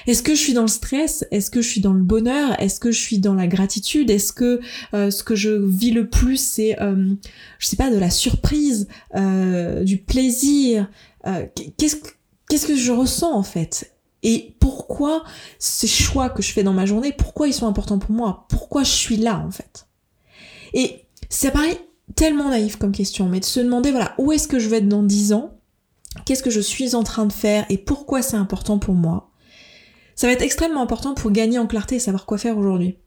est-ce 0.07 0.23
que 0.23 0.35
je 0.35 0.39
suis 0.39 0.53
dans 0.53 0.61
le 0.63 0.67
stress, 0.67 1.25
est-ce 1.31 1.49
que 1.49 1.61
je 1.61 1.69
suis 1.69 1.81
dans 1.81 1.93
le 1.93 2.03
bonheur, 2.03 2.59
est-ce 2.61 2.79
que 2.79 2.91
je 2.91 2.99
suis 2.99 3.19
dans 3.19 3.33
la 3.33 3.47
gratitude, 3.47 4.09
est-ce 4.09 4.33
que 4.33 4.59
euh, 4.93 5.11
ce 5.11 5.23
que 5.23 5.35
je 5.35 5.49
vis 5.49 5.91
le 5.91 6.09
plus 6.09 6.37
c'est 6.37 6.79
euh, 6.81 7.13
je 7.59 7.67
sais 7.67 7.76
pas, 7.77 7.89
de 7.89 7.97
la 7.97 8.09
surprise, 8.09 8.87
euh, 9.15 9.83
du 9.83 9.97
plaisir. 9.97 10.89
Euh, 11.25 11.45
qu'est-ce 11.77 12.67
que 12.67 12.75
je 12.75 12.91
ressens 12.91 13.33
en 13.33 13.43
fait? 13.43 13.93
Et 14.23 14.55
pourquoi 14.59 15.23
ces 15.59 15.87
choix 15.87 16.29
que 16.29 16.41
je 16.41 16.51
fais 16.51 16.63
dans 16.63 16.73
ma 16.73 16.85
journée, 16.85 17.13
pourquoi 17.13 17.47
ils 17.47 17.53
sont 17.53 17.67
importants 17.67 17.99
pour 17.99 18.11
moi? 18.11 18.45
Pourquoi 18.49 18.83
je 18.83 18.91
suis 18.91 19.17
là 19.17 19.43
en 19.45 19.51
fait? 19.51 19.87
Et 20.73 21.05
ça 21.29 21.51
paraît 21.51 21.79
tellement 22.15 22.49
naïf 22.49 22.77
comme 22.77 22.91
question, 22.91 23.29
mais 23.29 23.39
de 23.39 23.45
se 23.45 23.59
demander 23.59 23.91
voilà 23.91 24.15
où 24.17 24.31
est-ce 24.31 24.47
que 24.47 24.59
je 24.59 24.69
vais 24.69 24.77
être 24.77 24.89
dans 24.89 25.03
10 25.03 25.33
ans? 25.33 25.53
Qu'est-ce 26.25 26.43
que 26.43 26.49
je 26.49 26.61
suis 26.61 26.95
en 26.95 27.03
train 27.03 27.25
de 27.25 27.33
faire 27.33 27.65
et 27.69 27.77
pourquoi 27.77 28.21
c'est 28.21 28.37
important 28.37 28.79
pour 28.79 28.95
moi? 28.95 29.29
Ça 30.15 30.25
va 30.25 30.33
être 30.33 30.41
extrêmement 30.41 30.81
important 30.81 31.13
pour 31.13 31.31
gagner 31.31 31.59
en 31.59 31.67
clarté 31.67 31.95
et 31.95 31.99
savoir 31.99 32.25
quoi 32.25 32.39
faire 32.39 32.57
aujourd'hui. 32.57 32.97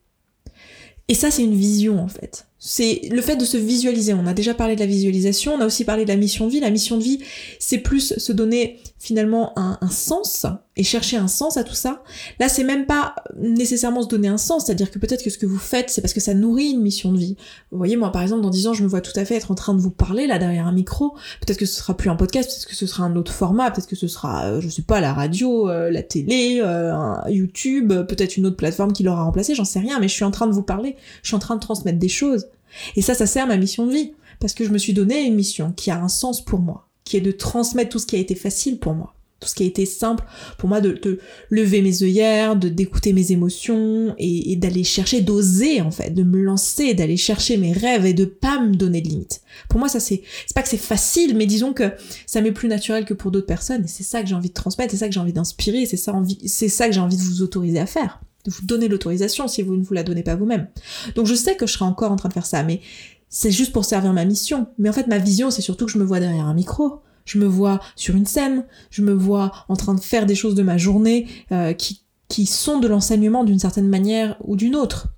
Et 1.09 1.15
ça, 1.15 1.33
c'est 1.33 1.43
une 1.43 1.57
vision 1.57 2.01
en 2.01 2.07
fait 2.07 2.47
c'est 2.63 3.09
le 3.11 3.23
fait 3.23 3.37
de 3.37 3.47
se 3.47 3.57
visualiser. 3.57 4.13
On 4.13 4.27
a 4.27 4.35
déjà 4.35 4.53
parlé 4.53 4.75
de 4.75 4.81
la 4.81 4.87
visualisation, 4.87 5.55
on 5.55 5.61
a 5.63 5.67
aussi 5.67 5.85
parlé 5.85 6.05
de 6.05 6.11
la 6.11 6.17
mission 6.17 6.47
de 6.47 6.53
vie. 6.53 6.61
La 6.61 6.71
mission 6.71 6.99
de 6.99 7.03
vie, 7.03 7.21
c'est 7.59 7.79
plus 7.79 8.19
se 8.19 8.33
donner 8.33 8.79
finalement 8.99 9.59
un, 9.59 9.79
sens 9.89 10.45
et 10.77 10.83
chercher 10.83 11.17
un 11.17 11.27
sens 11.27 11.57
à 11.57 11.65
tout 11.65 11.75
ça. 11.75 12.03
Là, 12.39 12.51
c'est 12.51 12.65
même 12.65 12.85
pas 12.85 13.15
nécessairement 13.39 14.03
se 14.03 14.09
donner 14.09 14.29
un 14.29 14.37
sens, 14.37 14.67
c'est-à-dire 14.67 14.91
que 14.91 14.99
peut-être 14.99 15.25
que 15.25 15.31
ce 15.31 15.39
que 15.39 15.47
vous 15.47 15.59
faites, 15.59 15.89
c'est 15.89 16.03
parce 16.03 16.13
que 16.13 16.21
ça 16.21 16.35
nourrit 16.35 16.73
une 16.73 16.83
mission 16.83 17.11
de 17.11 17.19
vie. 17.19 17.37
Vous 17.71 17.79
voyez, 17.79 17.97
moi, 17.97 18.13
par 18.13 18.21
exemple, 18.21 18.43
dans 18.43 18.51
10 18.51 18.67
ans, 18.67 18.75
je 18.75 18.83
me 18.83 18.89
vois 18.89 19.01
tout 19.01 19.19
à 19.19 19.25
fait 19.25 19.37
être 19.37 19.51
en 19.51 19.55
train 19.55 19.73
de 19.73 19.81
vous 19.81 19.91
parler 19.91 20.27
là 20.27 20.39
derrière 20.39 20.67
un 20.67 20.73
micro. 20.73 21.15
Peut-être 21.41 21.59
que 21.59 21.65
ce 21.65 21.79
sera 21.79 21.97
plus 21.97 22.11
un 22.11 22.17
podcast, 22.17 22.51
peut-être 22.51 22.69
que 22.69 22.77
ce 22.77 22.87
sera 22.87 23.05
un 23.05 23.17
autre 23.17 23.33
format, 23.33 23.71
peut-être 23.71 23.89
que 23.89 23.97
ce 23.97 24.07
sera, 24.07 24.45
euh, 24.45 24.61
je 24.61 24.69
sais 24.69 24.83
pas, 24.83 25.01
la 25.01 25.15
radio, 25.15 25.71
euh, 25.71 25.91
la 25.91 26.03
télé, 26.03 26.61
euh, 26.63 26.93
YouTube, 27.29 27.89
peut-être 28.07 28.37
une 28.37 28.45
autre 28.45 28.57
plateforme 28.57 28.93
qui 28.93 29.03
l'aura 29.03 29.25
remplacé, 29.25 29.55
j'en 29.55 29.65
sais 29.65 29.81
rien, 29.81 29.99
mais 29.99 30.09
je 30.09 30.15
suis 30.15 30.25
en 30.25 30.31
train 30.31 30.47
de 30.47 30.53
vous 30.53 30.63
parler, 30.63 30.97
je 31.23 31.29
suis 31.29 31.37
en 31.37 31.41
train 31.41 31.57
de 31.57 31.61
transmettre 31.61 31.99
des 31.99 32.09
choses. 32.09 32.50
Et 32.97 33.03
ça, 33.03 33.15
ça 33.15 33.27
sert 33.27 33.47
ma 33.47 33.57
mission 33.57 33.87
de 33.87 33.93
vie. 33.93 34.13
Parce 34.41 34.55
que 34.55 34.65
je 34.65 34.71
me 34.71 34.79
suis 34.79 34.95
donné 34.95 35.23
une 35.23 35.35
mission 35.35 35.73
qui 35.73 35.91
a 35.91 36.03
un 36.03 36.09
sens 36.09 36.43
pour 36.43 36.59
moi, 36.61 36.89
qui 37.05 37.17
est 37.17 37.21
de 37.21 37.31
transmettre 37.31 37.91
tout 37.91 37.99
ce 37.99 38.07
qui 38.07 38.17
a 38.17 38.19
été 38.19 38.35
facile 38.35 38.79
pour 38.79 38.95
moi, 38.95 39.15
tout 39.39 39.49
ce 39.49 39.55
qui 39.55 39.65
a 39.65 39.67
été 39.67 39.85
simple 39.85 40.25
pour 40.57 40.69
moi 40.69 40.81
de, 40.81 40.93
de 40.93 41.21
lever 41.51 41.83
mes 41.83 42.03
œillères, 42.03 42.57
de 42.57 42.71
d'écouter 42.71 43.13
mes 43.13 43.33
émotions 43.33 44.15
et, 44.19 44.57
d'aller 44.57 44.83
chercher, 44.83 45.21
d'oser 45.21 45.83
en 45.83 45.91
fait, 45.91 46.11
de 46.11 46.23
me 46.23 46.41
lancer, 46.41 46.95
d'aller 46.95 47.19
chercher 47.19 47.59
mes 47.59 47.73
rêves 47.73 48.07
et 48.07 48.15
de 48.15 48.25
pas 48.25 48.61
me 48.63 48.75
donner 48.75 49.03
de 49.03 49.09
limites. 49.09 49.43
Pour 49.69 49.79
moi, 49.79 49.91
ça 49.91 50.01
c'est, 50.01 50.23
c'est 50.47 50.55
pas 50.55 50.63
que 50.63 50.69
c'est 50.69 50.79
facile, 50.79 51.37
mais 51.37 51.45
disons 51.47 51.75
que 51.75 51.93
ça 52.27 52.41
m'est 52.41 52.53
plus 52.53 52.69
naturel 52.69 53.05
que 53.05 53.15
pour 53.15 53.31
d'autres 53.31 53.47
personnes 53.47 53.85
et 53.85 53.89
c'est 53.89 54.05
ça 54.05 54.23
que 54.23 54.29
j'ai 54.29 54.35
envie 54.35 54.49
de 54.49 54.55
transmettre, 54.55 54.93
c'est 54.93 54.99
ça 54.99 55.09
que 55.09 55.13
j'ai 55.13 55.21
envie 55.21 55.35
d'inspirer, 55.35 55.85
c'est 55.85 55.99
ça 55.99 56.15
envie, 56.15 56.39
c'est 56.49 56.69
ça 56.69 56.87
que 56.87 56.95
j'ai 56.95 57.01
envie 57.01 57.19
de 57.19 57.23
vous 57.23 57.43
autoriser 57.43 57.79
à 57.79 57.87
faire. 57.87 58.21
De 58.45 58.51
vous 58.51 58.65
donner 58.65 58.89
l'autorisation 58.89 59.49
si 59.49 59.63
vous 59.63 59.77
ne 59.77 59.83
vous 59.83 59.95
la 59.95 60.03
donnez 60.03 60.23
pas 60.23 60.35
vous-même. 60.35 60.69
Donc 61.15 61.27
je 61.27 61.35
sais 61.35 61.57
que 61.57 61.67
je 61.67 61.75
serai 61.75 61.85
encore 61.85 62.13
en 62.13 62.17
train 62.17 62.29
de 62.29 62.35
faire 62.35 62.47
ça, 62.47 62.63
mais 62.63 62.81
c'est 63.29 63.51
juste 63.51 63.73
pour 63.73 63.85
servir 63.85 64.13
ma 64.13 64.25
mission. 64.25 64.67
Mais 64.79 64.89
en 64.89 64.93
fait, 64.93 65.07
ma 65.07 65.19
vision, 65.19 65.51
c'est 65.51 65.63
surtout 65.63 65.87
que 65.87 65.93
je 65.93 65.99
me 65.99 66.05
vois 66.05 66.21
derrière 66.21 66.47
un 66.47 66.55
micro. 66.55 67.01
Je 67.25 67.39
me 67.39 67.47
vois 67.47 67.81
sur 67.95 68.17
une 68.17 68.27
scène, 68.27 68.65
je 68.91 69.03
me 69.03 69.13
vois 69.13 69.53
en 69.69 69.77
train 69.77 69.95
de 69.95 70.01
faire 70.01 70.27
des 70.27 70.35
choses 70.35 70.57
de 70.57 70.63
ma 70.63 70.79
journée 70.79 71.29
euh, 71.53 71.73
qui, 71.75 72.03
qui 72.29 72.45
sont 72.47 72.81
de 72.81 72.89
l'enseignement 72.89 73.45
d'une 73.45 73.59
certaine 73.59 73.89
manière 73.89 74.37
ou 74.43 74.57
d'une 74.57 74.75
autre. 74.75 75.09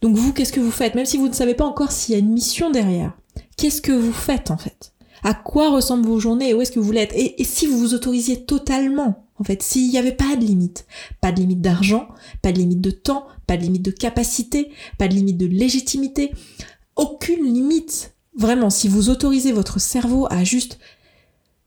Donc 0.00 0.16
vous, 0.16 0.32
qu'est-ce 0.32 0.52
que 0.52 0.60
vous 0.60 0.72
faites? 0.72 0.96
Même 0.96 1.06
si 1.06 1.16
vous 1.16 1.28
ne 1.28 1.32
savez 1.32 1.54
pas 1.54 1.64
encore 1.64 1.92
s'il 1.92 2.14
y 2.14 2.16
a 2.16 2.18
une 2.18 2.32
mission 2.32 2.70
derrière, 2.70 3.16
qu'est-ce 3.56 3.82
que 3.82 3.92
vous 3.92 4.12
faites 4.12 4.50
en 4.50 4.56
fait? 4.56 4.92
À 5.22 5.34
quoi 5.34 5.70
ressemblent 5.70 6.06
vos 6.06 6.18
journées 6.18 6.54
Où 6.54 6.62
est-ce 6.62 6.72
que 6.72 6.80
vous 6.80 6.86
voulez 6.86 7.00
être 7.00 7.14
et, 7.14 7.40
et 7.40 7.44
si 7.44 7.66
vous 7.66 7.78
vous 7.78 7.94
autorisiez 7.94 8.44
totalement 8.44 9.27
en 9.38 9.44
fait, 9.44 9.62
s'il 9.62 9.88
n'y 9.88 9.98
avait 9.98 10.12
pas 10.12 10.36
de 10.36 10.44
limite, 10.44 10.86
pas 11.20 11.32
de 11.32 11.40
limite 11.40 11.60
d'argent, 11.60 12.08
pas 12.42 12.52
de 12.52 12.58
limite 12.58 12.80
de 12.80 12.90
temps, 12.90 13.26
pas 13.46 13.56
de 13.56 13.62
limite 13.62 13.84
de 13.84 13.90
capacité, 13.90 14.70
pas 14.98 15.08
de 15.08 15.14
limite 15.14 15.38
de 15.38 15.46
légitimité, 15.46 16.32
aucune 16.96 17.44
limite. 17.44 18.14
Vraiment, 18.36 18.70
si 18.70 18.88
vous 18.88 19.10
autorisez 19.10 19.52
votre 19.52 19.80
cerveau 19.80 20.26
à 20.30 20.44
juste 20.44 20.78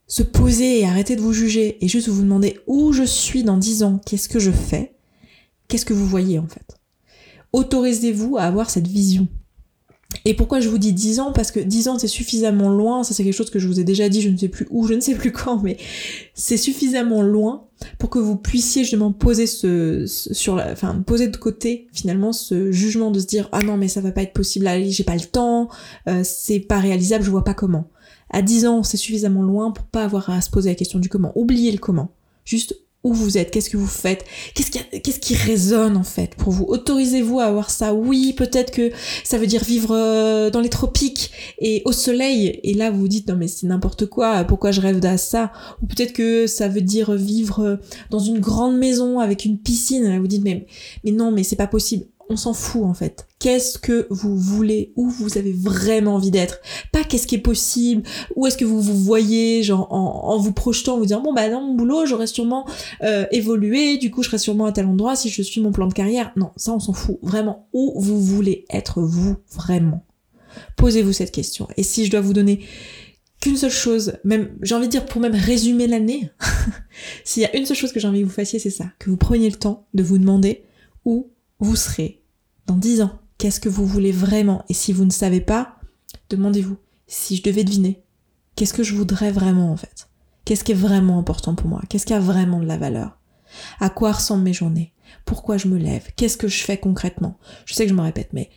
se 0.07 0.23
poser 0.23 0.79
et 0.79 0.85
arrêter 0.85 1.15
de 1.15 1.21
vous 1.21 1.33
juger 1.33 1.83
et 1.83 1.87
juste 1.87 2.09
vous 2.09 2.23
demander 2.23 2.59
où 2.67 2.91
je 2.91 3.03
suis 3.03 3.43
dans 3.43 3.57
10 3.57 3.83
ans, 3.83 4.01
qu'est-ce 4.05 4.27
que 4.27 4.39
je 4.39 4.51
fais, 4.51 4.93
qu'est-ce 5.67 5.85
que 5.85 5.93
vous 5.93 6.07
voyez 6.07 6.37
en 6.37 6.47
fait? 6.47 6.77
Autorisez-vous 7.53 8.37
à 8.37 8.43
avoir 8.43 8.69
cette 8.69 8.87
vision. 8.87 9.27
Et 10.25 10.33
pourquoi 10.33 10.59
je 10.59 10.69
vous 10.69 10.77
dis 10.77 10.93
10 10.93 11.19
ans? 11.19 11.31
Parce 11.31 11.51
que 11.51 11.59
10 11.59 11.87
ans 11.87 11.99
c'est 11.99 12.07
suffisamment 12.07 12.69
loin, 12.69 13.03
ça 13.03 13.13
c'est 13.13 13.23
quelque 13.23 13.33
chose 13.33 13.49
que 13.49 13.59
je 13.59 13.67
vous 13.67 13.79
ai 13.79 13.83
déjà 13.83 14.09
dit, 14.09 14.21
je 14.21 14.29
ne 14.29 14.37
sais 14.37 14.49
plus 14.49 14.67
où, 14.69 14.87
je 14.87 14.93
ne 14.93 14.99
sais 14.99 15.15
plus 15.15 15.31
quand, 15.31 15.61
mais 15.63 15.77
c'est 16.33 16.57
suffisamment 16.57 17.21
loin 17.21 17.65
pour 17.97 18.09
que 18.09 18.19
vous 18.19 18.35
puissiez 18.35 18.83
justement 18.83 19.11
poser 19.11 19.47
ce, 19.47 20.05
sur 20.05 20.55
la, 20.55 20.71
enfin 20.71 21.01
poser 21.05 21.27
de 21.27 21.37
côté 21.37 21.87
finalement 21.91 22.33
ce 22.33 22.71
jugement 22.71 23.09
de 23.09 23.19
se 23.19 23.25
dire 23.25 23.49
ah 23.51 23.61
non 23.61 23.77
mais 23.77 23.87
ça 23.87 24.01
va 24.01 24.11
pas 24.11 24.21
être 24.21 24.33
possible, 24.33 24.69
j'ai 24.87 25.03
pas 25.03 25.15
le 25.15 25.21
temps, 25.21 25.69
euh, 26.07 26.21
c'est 26.23 26.59
pas 26.59 26.79
réalisable, 26.79 27.23
je 27.23 27.31
vois 27.31 27.43
pas 27.43 27.53
comment. 27.53 27.89
À 28.29 28.41
10 28.41 28.65
ans 28.67 28.83
c'est 28.83 28.97
suffisamment 28.97 29.41
loin 29.41 29.71
pour 29.71 29.85
pas 29.85 30.03
avoir 30.03 30.29
à 30.29 30.41
se 30.41 30.49
poser 30.49 30.69
la 30.69 30.75
question 30.75 30.99
du 30.99 31.09
comment, 31.09 31.31
oubliez 31.35 31.71
le 31.71 31.79
comment, 31.79 32.11
juste 32.45 32.75
où 33.03 33.13
vous 33.13 33.37
êtes, 33.37 33.51
qu'est-ce 33.51 33.69
que 33.69 33.77
vous 33.77 33.87
faites, 33.87 34.25
qu'est-ce 34.53 34.71
qui, 34.71 34.79
qu'est-ce 35.01 35.19
qui 35.19 35.35
résonne 35.35 35.97
en 35.97 36.03
fait 36.03 36.35
pour 36.35 36.51
vous. 36.51 36.65
Autorisez-vous 36.65 37.39
à 37.39 37.45
avoir 37.45 37.69
ça. 37.69 37.93
Oui, 37.93 38.33
peut-être 38.33 38.71
que 38.71 38.91
ça 39.23 39.37
veut 39.37 39.47
dire 39.47 39.63
vivre 39.63 39.95
euh, 39.95 40.49
dans 40.49 40.61
les 40.61 40.69
tropiques 40.69 41.31
et 41.59 41.81
au 41.85 41.91
soleil. 41.91 42.59
Et 42.63 42.73
là, 42.73 42.91
vous 42.91 43.01
vous 43.01 43.07
dites 43.07 43.27
non 43.27 43.35
mais 43.35 43.47
c'est 43.47 43.67
n'importe 43.67 44.05
quoi. 44.05 44.43
Pourquoi 44.43 44.71
je 44.71 44.81
rêve 44.81 44.99
d'à 44.99 45.17
ça? 45.17 45.51
Ou 45.81 45.87
peut-être 45.87 46.13
que 46.13 46.47
ça 46.47 46.67
veut 46.67 46.81
dire 46.81 47.11
vivre 47.13 47.79
dans 48.09 48.19
une 48.19 48.39
grande 48.39 48.77
maison 48.77 49.19
avec 49.19 49.45
une 49.45 49.57
piscine. 49.57 50.07
Là, 50.07 50.19
vous 50.19 50.27
dites 50.27 50.43
mais 50.43 50.67
mais 51.03 51.11
non 51.11 51.31
mais 51.31 51.43
c'est 51.43 51.55
pas 51.55 51.67
possible 51.67 52.05
on 52.31 52.37
s'en 52.37 52.53
fout 52.53 52.83
en 52.83 52.93
fait. 52.93 53.27
Qu'est-ce 53.39 53.77
que 53.77 54.07
vous 54.09 54.37
voulez, 54.37 54.93
où 54.95 55.09
vous 55.09 55.37
avez 55.37 55.51
vraiment 55.51 56.15
envie 56.15 56.31
d'être 56.31 56.59
Pas 56.91 57.03
qu'est-ce 57.03 57.27
qui 57.27 57.35
est 57.35 57.39
possible, 57.39 58.03
où 58.35 58.47
est-ce 58.47 58.57
que 58.57 58.65
vous 58.65 58.81
vous 58.81 58.97
voyez, 58.97 59.63
genre 59.63 59.91
en, 59.91 60.37
vous 60.37 60.53
projetant, 60.53 60.97
vous 60.97 61.05
dire 61.05 61.21
bon 61.21 61.33
bah 61.33 61.49
dans 61.49 61.61
mon 61.61 61.73
boulot 61.73 62.05
j'aurais 62.05 62.27
sûrement 62.27 62.65
euh, 63.03 63.25
évolué, 63.31 63.97
du 63.97 64.09
coup 64.09 64.23
je 64.23 64.29
serais 64.29 64.37
sûrement 64.37 64.65
à 64.65 64.71
tel 64.71 64.85
endroit 64.85 65.15
si 65.15 65.29
je 65.29 65.41
suis 65.41 65.61
mon 65.61 65.71
plan 65.71 65.87
de 65.87 65.93
carrière. 65.93 66.31
Non, 66.35 66.51
ça 66.55 66.71
on 66.71 66.79
s'en 66.79 66.93
fout. 66.93 67.19
Vraiment, 67.21 67.67
où 67.73 67.93
vous 67.99 68.21
voulez 68.21 68.65
être 68.69 69.01
vous 69.01 69.35
vraiment 69.51 70.05
Posez-vous 70.77 71.13
cette 71.13 71.31
question. 71.31 71.67
Et 71.77 71.83
si 71.83 72.05
je 72.05 72.11
dois 72.11 72.21
vous 72.21 72.33
donner 72.33 72.65
qu'une 73.41 73.57
seule 73.57 73.71
chose, 73.71 74.13
même 74.23 74.55
j'ai 74.61 74.75
envie 74.75 74.87
de 74.87 74.91
dire 74.91 75.05
pour 75.05 75.21
même 75.21 75.35
résumer 75.35 75.87
l'année, 75.87 76.29
s'il 77.23 77.43
y 77.43 77.45
a 77.45 77.55
une 77.55 77.65
seule 77.65 77.77
chose 77.77 77.91
que 77.91 77.99
j'ai 77.99 78.07
envie 78.07 78.21
que 78.21 78.25
vous 78.25 78.31
fassiez, 78.31 78.59
c'est 78.59 78.69
ça, 78.69 78.85
que 78.99 79.09
vous 79.09 79.17
preniez 79.17 79.49
le 79.49 79.55
temps 79.55 79.87
de 79.93 80.03
vous 80.03 80.17
demander 80.17 80.63
où 81.05 81.31
vous 81.59 81.75
serez 81.75 82.20
dans 82.67 82.75
dix 82.75 83.01
ans, 83.01 83.11
qu'est-ce 83.37 83.59
que 83.59 83.69
vous 83.69 83.85
voulez 83.85 84.11
vraiment? 84.11 84.63
Et 84.69 84.73
si 84.73 84.93
vous 84.93 85.05
ne 85.05 85.11
savez 85.11 85.41
pas, 85.41 85.75
demandez-vous, 86.29 86.77
si 87.07 87.35
je 87.35 87.43
devais 87.43 87.63
deviner, 87.63 88.03
qu'est-ce 88.55 88.73
que 88.73 88.83
je 88.83 88.95
voudrais 88.95 89.31
vraiment 89.31 89.71
en 89.71 89.77
fait? 89.77 90.07
Qu'est-ce 90.45 90.63
qui 90.63 90.71
est 90.71 90.75
vraiment 90.75 91.19
important 91.19 91.55
pour 91.55 91.67
moi? 91.67 91.81
Qu'est-ce 91.89 92.05
qui 92.05 92.13
a 92.13 92.19
vraiment 92.19 92.59
de 92.59 92.65
la 92.65 92.77
valeur? 92.77 93.17
À 93.79 93.89
quoi 93.89 94.11
ressemblent 94.11 94.43
mes 94.43 94.53
journées? 94.53 94.93
Pourquoi 95.25 95.57
je 95.57 95.67
me 95.67 95.77
lève? 95.77 96.07
Qu'est-ce 96.15 96.37
que 96.37 96.47
je 96.47 96.63
fais 96.63 96.77
concrètement? 96.77 97.37
Je 97.65 97.73
sais 97.73 97.83
que 97.83 97.89
je 97.89 97.95
me 97.95 98.01
répète, 98.01 98.29
mais 98.33 98.49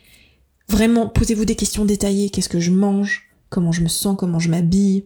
vraiment, 0.67 1.07
posez-vous 1.09 1.45
des 1.45 1.55
questions 1.55 1.85
détaillées. 1.85 2.29
Qu'est-ce 2.29 2.49
que 2.49 2.59
je 2.59 2.71
mange? 2.71 3.23
Comment 3.49 3.71
je 3.71 3.81
me 3.81 3.87
sens? 3.87 4.15
Comment 4.17 4.39
je 4.39 4.49
m'habille? 4.49 5.05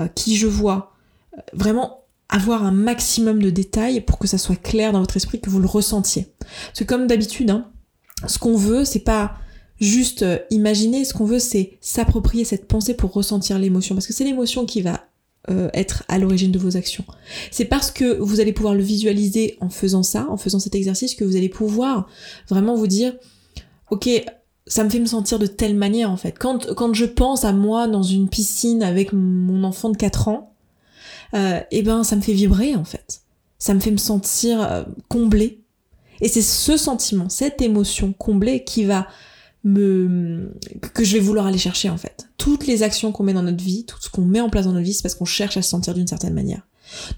Euh, 0.00 0.08
Qui 0.08 0.36
je 0.36 0.46
vois? 0.46 0.92
Euh, 1.36 1.40
Vraiment, 1.54 2.04
avoir 2.28 2.64
un 2.64 2.72
maximum 2.72 3.40
de 3.42 3.50
détails 3.50 4.00
pour 4.02 4.18
que 4.18 4.26
ça 4.26 4.38
soit 4.38 4.56
clair 4.56 4.92
dans 4.92 5.00
votre 5.00 5.16
esprit, 5.16 5.40
que 5.40 5.50
vous 5.50 5.60
le 5.60 5.66
ressentiez. 5.66 6.34
Parce 6.38 6.84
comme 6.86 7.06
d'habitude, 7.06 7.50
hein, 7.50 7.70
ce 8.26 8.38
qu'on 8.38 8.56
veut, 8.56 8.84
c'est 8.84 9.00
pas 9.00 9.36
juste 9.80 10.22
euh, 10.22 10.38
imaginer, 10.50 11.04
ce 11.04 11.14
qu'on 11.14 11.24
veut, 11.24 11.38
c'est 11.38 11.78
s'approprier 11.80 12.44
cette 12.44 12.66
pensée 12.66 12.94
pour 12.94 13.12
ressentir 13.12 13.58
l'émotion, 13.58 13.94
parce 13.94 14.06
que 14.06 14.12
c'est 14.12 14.24
l'émotion 14.24 14.66
qui 14.66 14.82
va 14.82 15.04
euh, 15.50 15.70
être 15.72 16.04
à 16.08 16.18
l'origine 16.18 16.50
de 16.50 16.58
vos 16.58 16.76
actions. 16.76 17.04
C'est 17.50 17.64
parce 17.64 17.90
que 17.90 18.18
vous 18.18 18.40
allez 18.40 18.52
pouvoir 18.52 18.74
le 18.74 18.82
visualiser 18.82 19.56
en 19.60 19.70
faisant 19.70 20.02
ça, 20.02 20.26
en 20.28 20.36
faisant 20.36 20.58
cet 20.58 20.74
exercice, 20.74 21.14
que 21.14 21.24
vous 21.24 21.36
allez 21.36 21.48
pouvoir 21.48 22.08
vraiment 22.48 22.74
vous 22.74 22.88
dire, 22.88 23.14
ok, 23.90 24.08
ça 24.66 24.84
me 24.84 24.90
fait 24.90 25.00
me 25.00 25.06
sentir 25.06 25.38
de 25.38 25.46
telle 25.46 25.76
manière 25.76 26.10
en 26.10 26.16
fait. 26.16 26.32
Quand, 26.38 26.74
quand 26.74 26.92
je 26.92 27.06
pense 27.06 27.44
à 27.44 27.52
moi 27.52 27.86
dans 27.86 28.02
une 28.02 28.28
piscine 28.28 28.82
avec 28.82 29.12
mon 29.12 29.64
enfant 29.64 29.88
de 29.88 29.96
4 29.96 30.28
ans, 30.28 30.52
euh, 31.34 31.60
eh 31.70 31.82
ben 31.82 32.04
ça 32.04 32.16
me 32.16 32.20
fait 32.20 32.34
vibrer 32.34 32.74
en 32.74 32.84
fait. 32.84 33.22
Ça 33.58 33.74
me 33.74 33.80
fait 33.80 33.90
me 33.90 33.96
sentir 33.96 34.86
comblée, 35.08 35.62
et 36.20 36.28
c'est 36.28 36.42
ce 36.42 36.76
sentiment, 36.76 37.28
cette 37.28 37.62
émotion 37.62 38.12
comblée 38.12 38.64
qui 38.64 38.84
va 38.84 39.06
me 39.64 40.52
que 40.94 41.04
je 41.04 41.14
vais 41.14 41.20
vouloir 41.20 41.46
aller 41.46 41.58
chercher 41.58 41.90
en 41.90 41.96
fait. 41.96 42.28
Toutes 42.36 42.66
les 42.66 42.82
actions 42.82 43.12
qu'on 43.12 43.24
met 43.24 43.32
dans 43.32 43.42
notre 43.42 43.62
vie, 43.62 43.84
tout 43.84 43.98
ce 44.00 44.08
qu'on 44.08 44.24
met 44.24 44.40
en 44.40 44.50
place 44.50 44.66
dans 44.66 44.72
notre 44.72 44.84
vie, 44.84 44.94
c'est 44.94 45.02
parce 45.02 45.14
qu'on 45.14 45.24
cherche 45.24 45.56
à 45.56 45.62
se 45.62 45.70
sentir 45.70 45.94
d'une 45.94 46.06
certaine 46.06 46.34
manière. 46.34 46.62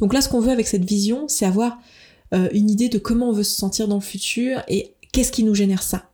Donc 0.00 0.12
là, 0.12 0.20
ce 0.20 0.28
qu'on 0.28 0.40
veut 0.40 0.50
avec 0.50 0.66
cette 0.66 0.84
vision, 0.84 1.28
c'est 1.28 1.46
avoir 1.46 1.78
euh, 2.34 2.48
une 2.52 2.70
idée 2.70 2.88
de 2.88 2.98
comment 2.98 3.28
on 3.28 3.32
veut 3.32 3.42
se 3.42 3.54
sentir 3.54 3.88
dans 3.88 3.96
le 3.96 4.00
futur 4.00 4.62
et 4.68 4.94
qu'est-ce 5.12 5.32
qui 5.32 5.44
nous 5.44 5.54
génère 5.54 5.82
ça. 5.82 6.06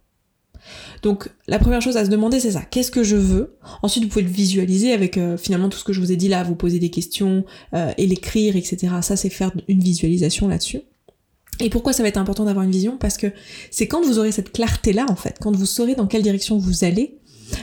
Donc 1.03 1.31
la 1.47 1.59
première 1.59 1.81
chose 1.81 1.97
à 1.97 2.05
se 2.05 2.11
demander, 2.11 2.41
c'est 2.41 2.53
ça. 2.53 2.63
Qu'est-ce 2.63 2.91
que 2.91 3.05
je 3.05 3.17
veux? 3.17 3.57
Ensuite, 3.83 4.05
vous 4.05 4.11
pouvez 4.11 4.25
le 4.25 4.31
visualiser 4.31 4.93
avec 4.93 5.17
euh, 5.17 5.37
finalement 5.37 5.69
tout 5.69 5.79
ce 5.79 5.85
que 5.85 5.93
je 5.93 6.01
vous 6.01 6.11
ai 6.11 6.17
dit 6.17 6.29
là, 6.29 6.43
vous 6.43 6.57
poser 6.57 6.79
des 6.79 6.91
questions 6.91 7.45
euh, 7.75 7.93
et 7.97 8.07
l'écrire, 8.07 8.57
etc. 8.57 8.95
Ça, 9.03 9.17
c'est 9.17 9.31
faire 9.31 9.53
une 9.69 9.81
visualisation 9.81 10.49
là-dessus. 10.49 10.81
Et 11.61 11.71
pourquoi 11.71 11.93
ça 11.93 12.03
va 12.03 12.09
être 12.09 12.17
important 12.19 12.45
d'avoir 12.45 12.65
une 12.65 12.71
vision? 12.71 12.97
Parce 12.99 13.17
que 13.17 13.29
c'est 13.71 13.89
quand 13.89 14.03
vous 14.03 14.19
aurez 14.19 14.33
cette 14.33 14.53
clarté-là, 14.53 15.07
en 15.09 15.17
fait, 15.17 15.37
quand 15.41 15.55
vous 15.55 15.67
saurez 15.67 15.95
dans 15.95 16.07
quelle 16.07 16.23
direction 16.23 16.59
vous 16.59 16.85
allez, 16.85 17.19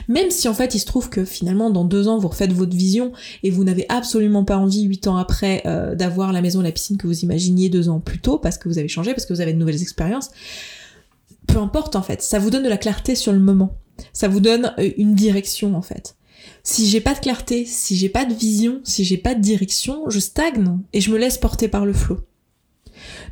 même 0.08 0.30
si 0.30 0.48
en 0.48 0.54
fait 0.54 0.74
il 0.74 0.78
se 0.78 0.86
trouve 0.86 1.10
que 1.10 1.24
finalement 1.24 1.70
dans 1.70 1.84
deux 1.84 2.08
ans 2.08 2.18
vous 2.18 2.28
refaites 2.28 2.52
votre 2.52 2.74
vision 2.74 3.12
et 3.42 3.50
vous 3.50 3.64
n'avez 3.64 3.86
absolument 3.88 4.44
pas 4.44 4.56
envie 4.56 4.82
huit 4.82 5.06
ans 5.06 5.16
après 5.16 5.62
euh, 5.66 5.94
d'avoir 5.94 6.32
la 6.32 6.40
maison 6.40 6.62
la 6.62 6.72
piscine 6.72 6.96
que 6.96 7.06
vous 7.06 7.20
imaginiez 7.20 7.68
deux 7.68 7.88
ans 7.88 8.00
plus 8.00 8.18
tôt 8.18 8.38
parce 8.38 8.58
que 8.58 8.68
vous 8.68 8.78
avez 8.78 8.88
changé, 8.88 9.12
parce 9.12 9.26
que 9.26 9.34
vous 9.34 9.40
avez 9.40 9.52
de 9.52 9.58
nouvelles 9.58 9.82
expériences, 9.82 10.30
peu 11.46 11.58
importe 11.58 11.96
en 11.96 12.02
fait, 12.02 12.22
ça 12.22 12.38
vous 12.38 12.50
donne 12.50 12.64
de 12.64 12.68
la 12.68 12.78
clarté 12.78 13.14
sur 13.14 13.32
le 13.32 13.38
moment. 13.38 13.76
Ça 14.12 14.28
vous 14.28 14.40
donne 14.40 14.72
euh, 14.78 14.90
une 14.96 15.14
direction 15.14 15.76
en 15.76 15.82
fait. 15.82 16.16
Si 16.62 16.88
j'ai 16.88 17.00
pas 17.00 17.14
de 17.14 17.20
clarté, 17.20 17.64
si 17.64 17.96
j'ai 17.96 18.08
pas 18.08 18.24
de 18.24 18.34
vision, 18.34 18.80
si 18.84 19.04
j'ai 19.04 19.18
pas 19.18 19.34
de 19.34 19.40
direction, 19.40 20.08
je 20.08 20.18
stagne 20.18 20.78
et 20.92 21.00
je 21.00 21.10
me 21.10 21.18
laisse 21.18 21.38
porter 21.38 21.68
par 21.68 21.86
le 21.86 21.92
flot. 21.92 22.20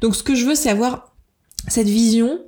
Donc 0.02 0.16
ce 0.16 0.23
que 0.23 0.35
je 0.35 0.44
veux, 0.44 0.54
c'est 0.54 0.68
avoir 0.68 1.14
cette 1.68 1.87
vision, 1.87 2.40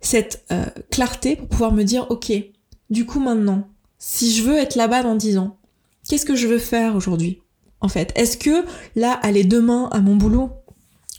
cette 0.00 0.44
euh, 0.52 0.64
clarté 0.90 1.36
pour 1.36 1.48
pouvoir 1.48 1.72
me 1.72 1.82
dire, 1.82 2.06
ok, 2.08 2.32
du 2.88 3.04
coup 3.04 3.20
maintenant, 3.20 3.68
si 3.98 4.32
je 4.32 4.44
veux 4.44 4.56
être 4.56 4.76
là-bas 4.76 5.02
dans 5.02 5.16
10 5.16 5.36
ans, 5.36 5.58
qu'est-ce 6.08 6.24
que 6.24 6.36
je 6.36 6.46
veux 6.46 6.58
faire 6.58 6.94
aujourd'hui 6.94 7.42
En 7.80 7.88
fait, 7.88 8.12
est-ce 8.14 8.38
que 8.38 8.64
là, 8.94 9.12
aller 9.22 9.44
demain 9.44 9.88
à 9.92 10.00
mon 10.00 10.16
boulot 10.16 10.50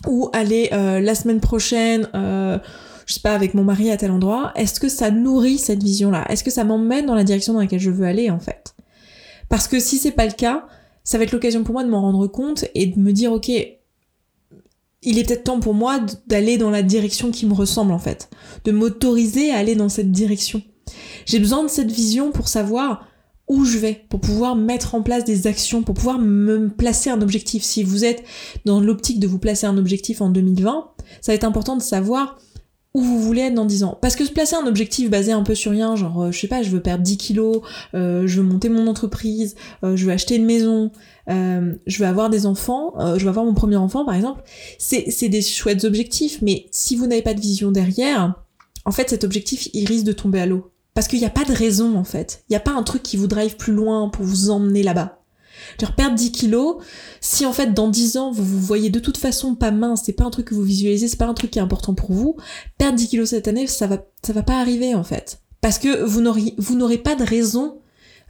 ou 0.07 0.29
aller 0.33 0.69
euh, 0.71 1.01
la 1.01 1.13
semaine 1.13 1.41
prochaine, 1.41 2.07
euh, 2.15 2.57
je 3.05 3.15
sais 3.15 3.19
pas, 3.19 3.36
avec 3.36 3.53
mon 3.53 3.65
mari 3.65 3.91
à 3.91 3.98
tel 3.98 4.12
endroit, 4.12 4.53
est-ce 4.55 4.79
que 4.79 4.88
ça 4.88 5.12
nourrit 5.12 5.57
cette 5.57 5.83
vision-là? 5.83 6.25
Est-ce 6.29 6.45
que 6.45 6.51
ça 6.51 6.63
m'emmène 6.63 7.05
dans 7.05 7.15
la 7.15 7.25
direction 7.25 7.53
dans 7.53 7.60
laquelle 7.60 7.79
je 7.79 7.91
veux 7.91 8.05
aller 8.05 8.31
en 8.31 8.39
fait? 8.39 8.75
Parce 9.50 9.67
que 9.67 9.79
si 9.79 9.98
c'est 9.98 10.12
pas 10.12 10.25
le 10.25 10.31
cas, 10.31 10.65
ça 11.03 11.17
va 11.17 11.25
être 11.25 11.33
l'occasion 11.33 11.65
pour 11.65 11.74
moi 11.74 11.83
de 11.83 11.89
m'en 11.89 12.01
rendre 12.01 12.27
compte 12.27 12.65
et 12.75 12.86
de 12.86 12.98
me 12.98 13.12
dire, 13.12 13.33
ok, 13.33 13.51
il 15.03 15.17
est 15.17 15.24
peut-être 15.24 15.46
temps 15.46 15.60
pour 15.60 15.74
moi 15.74 16.00
d'aller 16.27 16.58
dans 16.58 16.70
la 16.70 16.84
direction 16.84 17.31
qui 17.31 17.46
me 17.46 17.53
ressemble 17.53 17.91
en 17.91 18.00
fait, 18.00 18.29
de 18.65 18.72
m'autoriser 18.72 19.51
à 19.51 19.58
aller 19.58 19.75
dans 19.75 19.89
cette 19.89 20.12
direction. 20.12 20.62
J'ai 21.25 21.39
besoin 21.39 21.63
de 21.63 21.70
cette 21.70 21.91
vision 21.91 22.31
pour 22.31 22.48
savoir 22.48 23.08
où 23.48 23.65
je 23.65 23.77
vais, 23.77 24.05
pour 24.10 24.22
pouvoir 24.22 24.55
mettre 24.55 24.96
en 24.96 25.01
place 25.01 25.25
des 25.25 25.48
actions, 25.48 25.84
pour 25.84 25.96
pouvoir 25.96 26.20
me 26.20 26.70
placer 26.70 27.10
un 27.10 27.22
objectif. 27.22 27.63
Si 27.63 27.84
vous 27.84 28.05
êtes 28.05 28.24
dans 28.65 28.79
l'optique 28.79 29.20
de 29.20 29.27
vous 29.27 29.39
placer 29.39 29.65
un 29.65 29.77
objectif 29.77 30.22
en 30.22 30.29
2020, 30.29 30.88
ça 31.20 31.31
va 31.31 31.36
être 31.36 31.43
important 31.43 31.75
de 31.75 31.81
savoir 31.81 32.38
où 32.93 33.01
vous 33.01 33.21
voulez 33.21 33.41
être 33.43 33.53
dans 33.53 33.65
10 33.65 33.83
ans. 33.83 33.98
Parce 34.01 34.15
que 34.15 34.25
se 34.25 34.31
placer 34.31 34.55
un 34.55 34.67
objectif 34.67 35.10
basé 35.10 35.31
un 35.31 35.43
peu 35.43 35.55
sur 35.55 35.71
rien, 35.71 35.95
genre, 35.95 36.24
euh, 36.24 36.31
je 36.31 36.39
sais 36.39 36.48
pas, 36.48 36.62
je 36.62 36.69
veux 36.69 36.81
perdre 36.81 37.03
10 37.03 37.17
kilos, 37.17 37.62
euh, 37.93 38.27
je 38.27 38.41
veux 38.41 38.48
monter 38.48 38.67
mon 38.69 38.88
entreprise, 38.88 39.55
euh, 39.83 39.95
je 39.95 40.05
veux 40.05 40.12
acheter 40.12 40.36
une 40.36 40.45
maison, 40.45 40.91
je 41.27 42.00
veux 42.00 42.05
avoir 42.05 42.29
des 42.29 42.45
enfants, 42.45 42.93
je 43.17 43.24
veux 43.24 43.29
avoir 43.29 43.45
mon 43.45 43.53
premier 43.53 43.77
enfant 43.77 44.03
par 44.03 44.15
exemple, 44.15 44.43
c'est 44.77 45.29
des 45.29 45.41
chouettes 45.41 45.86
objectifs, 45.86 46.41
mais 46.41 46.65
si 46.71 46.98
vous 46.98 47.07
n'avez 47.07 47.21
pas 47.21 47.33
de 47.33 47.39
vision 47.39 47.71
derrière, 47.71 48.36
en 48.83 48.91
fait 48.91 49.10
cet 49.10 49.24
objectif 49.24 49.69
il 49.74 49.88
risque 49.88 50.05
de 50.05 50.12
tomber 50.12 50.41
à 50.41 50.45
l'eau. 50.45 50.71
Parce 50.93 51.07
qu'il 51.07 51.19
n'y 51.19 51.25
a 51.25 51.29
pas 51.29 51.45
de 51.45 51.53
raison 51.53 51.95
en 51.95 52.03
fait. 52.03 52.43
Il 52.50 52.51
n'y 52.51 52.57
a 52.57 52.60
pas 52.60 52.74
un 52.74 52.83
truc 52.83 53.01
qui 53.01 53.15
vous 53.15 53.27
drive 53.27 53.55
plus 53.55 53.71
loin 53.71 54.10
pour 54.10 54.25
vous 54.25 54.50
emmener 54.50 54.83
là-bas. 54.83 55.20
Genre 55.79 55.95
perdre 55.95 56.15
10 56.15 56.31
kilos, 56.31 56.77
si 57.19 57.45
en 57.45 57.53
fait 57.53 57.73
dans 57.73 57.89
10 57.89 58.17
ans 58.17 58.31
vous 58.31 58.43
vous 58.43 58.59
voyez 58.59 58.89
de 58.89 58.99
toute 58.99 59.17
façon 59.17 59.55
pas 59.55 59.71
mince, 59.71 60.03
c'est 60.05 60.13
pas 60.13 60.23
un 60.23 60.29
truc 60.29 60.47
que 60.47 60.55
vous 60.55 60.63
visualisez, 60.63 61.07
c'est 61.07 61.17
pas 61.17 61.27
un 61.27 61.33
truc 61.33 61.51
qui 61.51 61.59
est 61.59 61.61
important 61.61 61.93
pour 61.93 62.11
vous, 62.11 62.37
perdre 62.77 62.97
10 62.97 63.07
kilos 63.07 63.29
cette 63.29 63.47
année, 63.47 63.67
ça 63.67 63.87
va, 63.87 63.97
ça 64.25 64.33
va 64.33 64.43
pas 64.43 64.59
arriver 64.59 64.95
en 64.95 65.03
fait. 65.03 65.41
Parce 65.61 65.77
que 65.77 66.03
vous 66.03 66.21
n'aurez, 66.21 66.55
vous 66.57 66.75
n'aurez 66.75 66.97
pas 66.97 67.15
de 67.15 67.23
raison, 67.23 67.79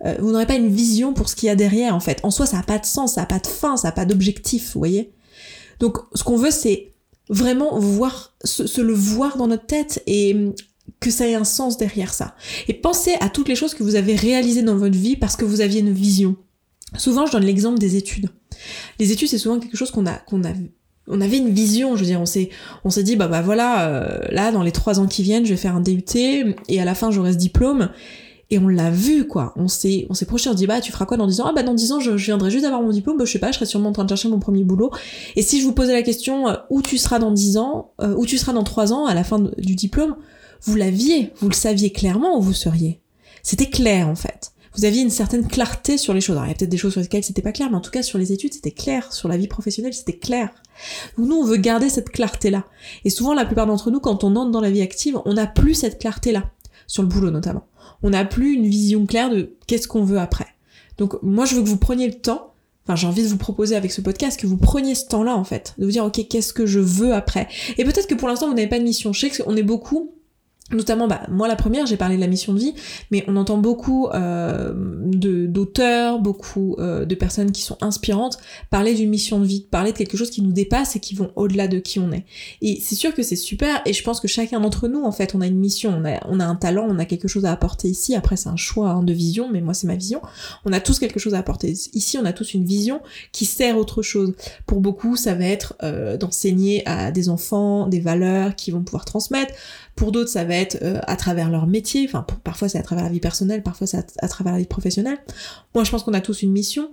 euh, 0.05 0.15
vous 0.19 0.31
n'aurez 0.31 0.47
pas 0.47 0.55
une 0.55 0.69
vision 0.73 1.13
pour 1.13 1.29
ce 1.29 1.35
qu'il 1.35 1.47
y 1.47 1.50
a 1.50 1.55
derrière 1.55 1.95
en 1.95 2.00
fait. 2.00 2.19
En 2.23 2.31
soi 2.31 2.45
ça 2.45 2.59
a 2.59 2.63
pas 2.63 2.79
de 2.79 2.85
sens, 2.85 3.15
ça 3.15 3.23
a 3.23 3.25
pas 3.25 3.39
de 3.39 3.47
fin, 3.47 3.77
ça 3.77 3.89
a 3.89 3.91
pas 3.91 4.05
d'objectif, 4.05 4.73
vous 4.73 4.79
voyez. 4.79 5.13
Donc 5.79 5.97
ce 6.13 6.23
qu'on 6.23 6.38
veut 6.38 6.51
c'est 6.51 6.91
vraiment 7.29 7.79
voir, 7.79 8.35
se, 8.43 8.81
le 8.81 8.93
voir 8.93 9.38
dans 9.38 9.47
notre 9.47 9.65
tête 9.65 10.03
et 10.05 10.35
que 11.00 11.09
ça 11.09 11.27
ait 11.27 11.35
un 11.35 11.45
sens 11.45 11.77
derrière 11.77 12.13
ça. 12.13 12.35
Et 12.67 12.73
pensez 12.73 13.15
à 13.21 13.29
toutes 13.29 13.47
les 13.47 13.55
choses 13.55 13.73
que 13.73 13.83
vous 13.83 13.95
avez 13.95 14.15
réalisées 14.15 14.61
dans 14.61 14.75
votre 14.75 14.97
vie 14.97 15.15
parce 15.15 15.35
que 15.35 15.45
vous 15.45 15.61
aviez 15.61 15.79
une 15.79 15.93
vision. 15.93 16.35
Souvent, 16.98 17.25
je 17.25 17.31
donne 17.31 17.45
l'exemple 17.45 17.79
des 17.79 17.95
études. 17.95 18.29
Les 19.00 19.12
études, 19.12 19.29
c'est 19.29 19.38
souvent 19.38 19.60
quelque 19.60 19.77
chose 19.77 19.91
qu'on 19.91 20.05
a, 20.05 20.13
qu'on 20.13 20.43
a, 20.43 20.51
on 21.07 21.21
avait 21.21 21.38
une 21.38 21.50
vision. 21.50 21.95
Je 21.95 22.01
veux 22.01 22.07
dire, 22.07 22.21
on 22.21 22.25
s'est, 22.25 22.50
on 22.83 22.89
s'est 22.89 23.03
dit, 23.03 23.15
bah 23.15 23.27
bah 23.27 23.41
voilà, 23.41 23.88
euh, 23.88 24.19
là, 24.29 24.51
dans 24.51 24.63
les 24.63 24.71
trois 24.71 25.00
ans 25.00 25.07
qui 25.07 25.24
viennent, 25.24 25.45
je 25.45 25.51
vais 25.51 25.57
faire 25.57 25.75
un 25.75 25.81
DUT 25.81 26.03
et 26.67 26.81
à 26.81 26.86
la 26.86 26.95
fin, 26.95 27.12
j'aurai 27.12 27.33
ce 27.33 27.38
diplôme. 27.38 27.89
Et 28.53 28.60
on 28.60 28.67
l'a 28.67 28.91
vu, 28.91 29.27
quoi. 29.27 29.53
On 29.55 29.69
s'est, 29.69 30.05
on 30.10 30.13
s'est 30.13 30.25
projeté, 30.25 30.50
on 30.50 30.53
dit, 30.53 30.67
bah, 30.67 30.81
tu 30.81 30.91
feras 30.91 31.05
quoi 31.05 31.15
dans 31.15 31.25
10 31.25 31.39
ans? 31.39 31.45
Ah, 31.48 31.53
bah, 31.55 31.63
dans 31.63 31.74
10 31.74 31.93
ans, 31.93 32.00
je, 32.01 32.12
viendrai 32.12 32.51
juste 32.51 32.63
d'avoir 32.63 32.81
mon 32.81 32.89
diplôme, 32.89 33.17
bah, 33.17 33.24
je 33.24 33.31
sais 33.31 33.39
pas, 33.39 33.51
je 33.51 33.55
serai 33.55 33.65
sûrement 33.65 33.89
en 33.89 33.93
train 33.93 34.03
de 34.03 34.10
chercher 34.10 34.27
mon 34.27 34.39
premier 34.39 34.65
boulot. 34.65 34.91
Et 35.38 35.41
si 35.41 35.62
je 35.62 35.65
vous 35.65 35.71
posais 35.71 35.93
la 35.93 36.01
question, 36.01 36.50
euh, 36.50 36.55
où 36.69 36.81
tu 36.81 36.98
seras 36.98 37.17
dans 37.17 37.31
10 37.31 37.55
ans, 37.55 37.93
euh, 38.01 38.13
où 38.17 38.25
tu 38.25 38.38
seras 38.38 38.51
dans 38.51 38.65
3 38.65 38.91
ans, 38.91 39.05
à 39.05 39.13
la 39.13 39.24
fin 39.24 39.39
du 39.39 39.75
diplôme, 39.75 40.17
vous 40.63 40.75
l'aviez, 40.75 41.31
vous 41.38 41.48
le 41.48 41.55
saviez 41.55 41.93
clairement 41.93 42.38
où 42.38 42.41
vous 42.41 42.51
seriez? 42.51 43.00
C'était 43.41 43.69
clair, 43.69 44.10
en 44.10 44.15
fait 44.15 44.50
vous 44.75 44.86
aviez 44.86 45.01
une 45.01 45.10
certaine 45.10 45.48
clarté 45.48 45.98
sur 45.98 46.13
les 46.13 46.22
choses. 46.22 46.38
Alors, 46.38 46.46
il 46.46 46.50
y 46.50 46.51
a 46.51 46.56
peut-être 46.56 46.70
des 46.70 46.78
choses 46.78 46.94
sur 46.94 47.01
lesquelles 47.01 47.24
c'était 47.24 47.42
pas 47.42 47.51
clair, 47.51 47.70
mais 47.70 47.78
en 47.78 47.82
tout 47.82 47.92
cas, 47.92 48.04
sur 48.04 48.18
les 48.18 48.32
études, 48.32 48.54
c'était 48.54 48.72
clair. 48.72 49.12
Sur 49.12 49.28
la 49.28 49.38
vie 49.38 49.48
professionnelle, 49.48 49.94
c'était 49.94 50.18
clair. 50.18 50.50
nous, 51.18 51.36
on 51.36 51.44
veut 51.44 51.58
garder 51.58 51.90
cette 51.90 52.10
clarté-là. 52.10 52.66
Et 53.04 53.10
souvent, 53.10 53.34
la 53.34 53.46
plupart 53.46 53.68
d'entre 53.68 53.92
nous, 53.92 54.00
quand 54.00 54.24
on 54.24 54.36
entre 54.36 54.51
dans 54.51 54.62
la 54.62 54.72
vie 54.72 54.82
active, 54.82 55.20
on 55.25 55.34
n'a 55.34 55.48
plus 55.48 55.75
cette 55.75 56.00
clarté-là. 56.00 56.51
Sur 56.88 57.04
le 57.04 57.10
boulot, 57.10 57.32
notamment. 57.32 57.68
On 58.04 58.10
n'a 58.10 58.25
plus 58.25 58.54
une 58.54 58.68
vision 58.68 59.06
claire 59.06 59.30
de 59.30 59.56
qu'est-ce 59.68 59.88
qu'on 59.88 60.04
veut 60.04 60.20
après. 60.20 60.48
Donc, 60.98 61.22
moi, 61.22 61.46
je 61.46 61.56
veux 61.56 61.63
que 61.63 61.70
vous 61.70 61.78
preniez 61.78 62.08
le 62.08 62.16
temps 62.16 62.51
Enfin, 62.86 62.96
j'ai 62.96 63.06
envie 63.06 63.22
de 63.22 63.28
vous 63.28 63.38
proposer 63.38 63.75
avec 63.75 63.92
ce 63.92 64.01
podcast 64.01 64.40
que 64.40 64.48
vous 64.48 64.58
preniez 64.58 64.96
ce 64.96 65.06
temps-là, 65.06 65.36
en 65.36 65.44
fait. 65.44 65.75
De 65.78 65.86
vous 65.86 65.92
dire, 65.92 66.04
ok, 66.04 66.28
qu'est-ce 66.28 66.51
que 66.51 66.66
je 66.66 66.80
veux 66.80 67.13
après? 67.13 67.48
Et 67.78 67.84
peut-être 67.84 68.08
que 68.08 68.16
pour 68.16 68.28
l'instant, 68.28 68.48
vous 68.48 68.56
n'avez 68.56 68.68
pas 68.68 68.80
de 68.80 68.84
mission. 68.84 69.13
Je 69.13 69.28
sais 69.28 69.44
qu'on 69.44 69.56
est 69.56 69.63
beaucoup 69.63 70.16
Notamment, 70.72 71.08
bah, 71.08 71.22
moi 71.30 71.48
la 71.48 71.56
première, 71.56 71.86
j'ai 71.86 71.98
parlé 71.98 72.16
de 72.16 72.22
la 72.22 72.28
mission 72.28 72.54
de 72.54 72.60
vie, 72.60 72.74
mais 73.12 73.24
on 73.28 73.36
entend 73.36 73.58
beaucoup 73.58 74.08
euh, 74.13 74.74
d'auteurs, 74.75 76.20
beaucoup 76.20 76.75
euh, 76.80 77.06
de 77.06 77.16
personnes 77.16 77.51
qui 77.51 77.62
sont 77.62 77.78
inspirantes 77.82 78.38
parler 78.70 78.94
d'une 78.94 79.10
mission 79.10 79.40
de 79.40 79.46
vie, 79.46 79.66
parler 79.70 79.92
de 79.92 79.98
quelque 79.98 80.18
chose 80.18 80.30
qui 80.30 80.42
nous 80.42 80.51
dépasse 80.51 80.96
et 80.96 81.00
qui 81.00 81.16
vont 81.16 81.32
au-delà 81.36 81.68
de 81.68 81.80
qui 81.80 82.00
on 82.00 82.12
est. 82.12 82.25
Et 82.62 82.80
c'est 82.82 82.96
sûr 82.96 83.13
que 83.13 83.24
c'est 83.24 83.36
super, 83.36 83.82
et 83.86 83.94
je 83.94 84.04
pense 84.04 84.20
que 84.20 84.28
chacun 84.28 84.60
d'entre 84.60 84.88
nous, 84.88 85.04
en 85.04 85.12
fait, 85.12 85.36
on 85.36 85.42
a 85.42 85.48
une 85.48 85.60
mission, 85.60 85.94
on 85.98 86.06
a, 86.06 86.20
on 86.28 86.40
a 86.40 86.46
un 86.46 86.56
talent, 86.56 86.86
on 86.90 87.00
a 87.00 87.06
quelque 87.06 87.28
chose 87.28 87.46
à 87.46 87.51
apporter 87.51 87.90
ici. 87.90 88.16
Après, 88.16 88.38
c'est 88.38 88.50
un 88.50 88.56
choix 88.56 88.90
hein, 88.92 89.04
de 89.04 89.13
vision, 89.13 89.50
mais 89.51 89.62
moi 89.62 89.74
c'est 89.74 89.88
ma 89.88 89.96
vision. 89.96 90.22
On 90.66 90.74
a 90.74 90.80
tous 90.80 91.00
quelque 91.00 91.20
chose 91.20 91.34
à 91.34 91.40
apporter. 91.40 91.74
Ici, 91.94 92.18
on 92.18 92.25
a 92.25 92.34
tous 92.34 92.54
une 92.54 92.66
vision 92.66 93.01
qui 93.32 93.46
sert 93.46 93.78
autre 93.78 94.01
chose. 94.01 94.34
Pour 94.66 94.80
beaucoup, 94.80 95.16
ça 95.16 95.36
va 95.36 95.46
être 95.46 95.75
euh, 95.84 96.18
d'enseigner 96.18 96.88
à 96.88 97.12
des 97.12 97.30
enfants 97.30 97.88
des 97.88 98.00
valeurs 98.00 98.56
qui 98.56 98.72
vont 98.72 98.82
pouvoir 98.82 99.06
transmettre. 99.06 99.54
Pour 99.95 100.12
d'autres, 100.12 100.29
ça 100.29 100.43
va 100.43 100.55
être 100.55 100.79
euh, 100.81 101.00
à 101.07 101.15
travers 101.15 101.50
leur 101.50 101.67
métier. 101.67 102.05
Enfin, 102.07 102.25
parfois 102.43 102.69
c'est 102.69 102.77
à 102.77 102.83
travers 102.83 103.03
la 103.03 103.10
vie 103.10 103.19
personnelle, 103.19 103.63
parfois 103.63 103.88
c'est 103.88 103.98
à, 104.19 104.27
travers 104.27 104.53
la 104.53 104.60
vie 104.60 104.65
professionnelle. 104.65 105.19
Moi, 105.75 105.83
je 105.83 105.91
pense 105.91 106.03
qu'on 106.03 106.13
a 106.13 106.21
tous 106.21 106.41
une 106.41 106.51
mission 106.51 106.91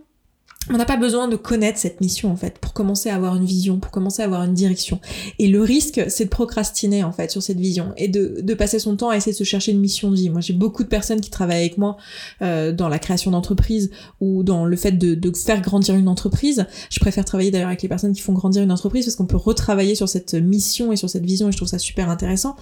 on 0.70 0.76
n'a 0.76 0.84
pas 0.84 0.96
besoin 0.96 1.28
de 1.28 1.36
connaître 1.36 1.78
cette 1.78 2.00
mission 2.00 2.30
en 2.30 2.36
fait 2.36 2.58
pour 2.58 2.72
commencer 2.72 3.08
à 3.08 3.14
avoir 3.14 3.36
une 3.36 3.44
vision, 3.44 3.78
pour 3.78 3.90
commencer 3.90 4.22
à 4.22 4.26
avoir 4.26 4.42
une 4.44 4.54
direction. 4.54 5.00
Et 5.38 5.48
le 5.48 5.62
risque, 5.62 6.02
c'est 6.08 6.24
de 6.24 6.30
procrastiner 6.30 7.04
en 7.04 7.12
fait 7.12 7.30
sur 7.30 7.42
cette 7.42 7.58
vision 7.58 7.92
et 7.96 8.08
de, 8.08 8.40
de, 8.40 8.54
passer 8.54 8.78
son 8.78 8.96
temps 8.96 9.10
à 9.10 9.16
essayer 9.16 9.32
de 9.32 9.36
se 9.36 9.44
chercher 9.44 9.72
une 9.72 9.80
mission 9.80 10.10
de 10.10 10.16
vie. 10.16 10.30
Moi, 10.30 10.40
j'ai 10.40 10.52
beaucoup 10.52 10.82
de 10.82 10.88
personnes 10.88 11.20
qui 11.20 11.30
travaillent 11.30 11.60
avec 11.60 11.78
moi 11.78 11.96
euh, 12.42 12.72
dans 12.72 12.88
la 12.88 12.98
création 12.98 13.30
d'entreprise 13.30 13.90
ou 14.20 14.42
dans 14.42 14.64
le 14.64 14.76
fait 14.76 14.92
de, 14.92 15.14
de, 15.14 15.32
faire 15.36 15.60
grandir 15.60 15.94
une 15.94 16.08
entreprise. 16.08 16.66
Je 16.90 17.00
préfère 17.00 17.24
travailler 17.24 17.50
d'ailleurs 17.50 17.68
avec 17.68 17.82
les 17.82 17.88
personnes 17.88 18.12
qui 18.12 18.20
font 18.20 18.32
grandir 18.32 18.62
une 18.62 18.72
entreprise 18.72 19.04
parce 19.04 19.16
qu'on 19.16 19.26
peut 19.26 19.36
retravailler 19.36 19.94
sur 19.94 20.08
cette 20.08 20.34
mission 20.34 20.92
et 20.92 20.96
sur 20.96 21.08
cette 21.08 21.24
vision 21.24 21.48
et 21.48 21.52
je 21.52 21.56
trouve 21.56 21.68
ça 21.68 21.78
super 21.78 22.10
intéressant. 22.10 22.56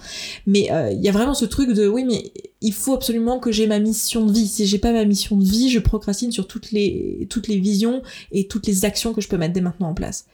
Mais 0.45 0.71
euh, 0.71 0.91
il 0.91 1.01
y 1.01 1.09
a 1.09 1.11
vraiment 1.11 1.33
ce 1.33 1.45
truc 1.45 1.71
de 1.71 1.87
oui, 1.87 2.05
mais 2.05 2.31
il 2.61 2.73
faut 2.73 2.93
absolument 2.93 3.39
que 3.39 3.51
j'ai 3.51 3.67
ma 3.67 3.79
mission 3.79 4.25
de 4.25 4.31
vie. 4.31 4.47
Si 4.47 4.65
j'ai 4.65 4.79
pas 4.79 4.91
ma 4.91 5.05
mission 5.05 5.37
de 5.37 5.45
vie, 5.45 5.69
je 5.69 5.79
procrastine 5.79 6.31
sur 6.31 6.47
toutes 6.47 6.71
les 6.71 7.27
toutes 7.29 7.47
les 7.47 7.57
visions 7.57 8.01
et 8.31 8.47
toutes 8.47 8.67
les 8.67 8.85
actions 8.85 9.13
que 9.13 9.21
je 9.21 9.27
peux 9.27 9.37
mettre 9.37 9.53
dès 9.53 9.61
maintenant 9.61 9.89
en 9.89 9.93
place. 9.93 10.25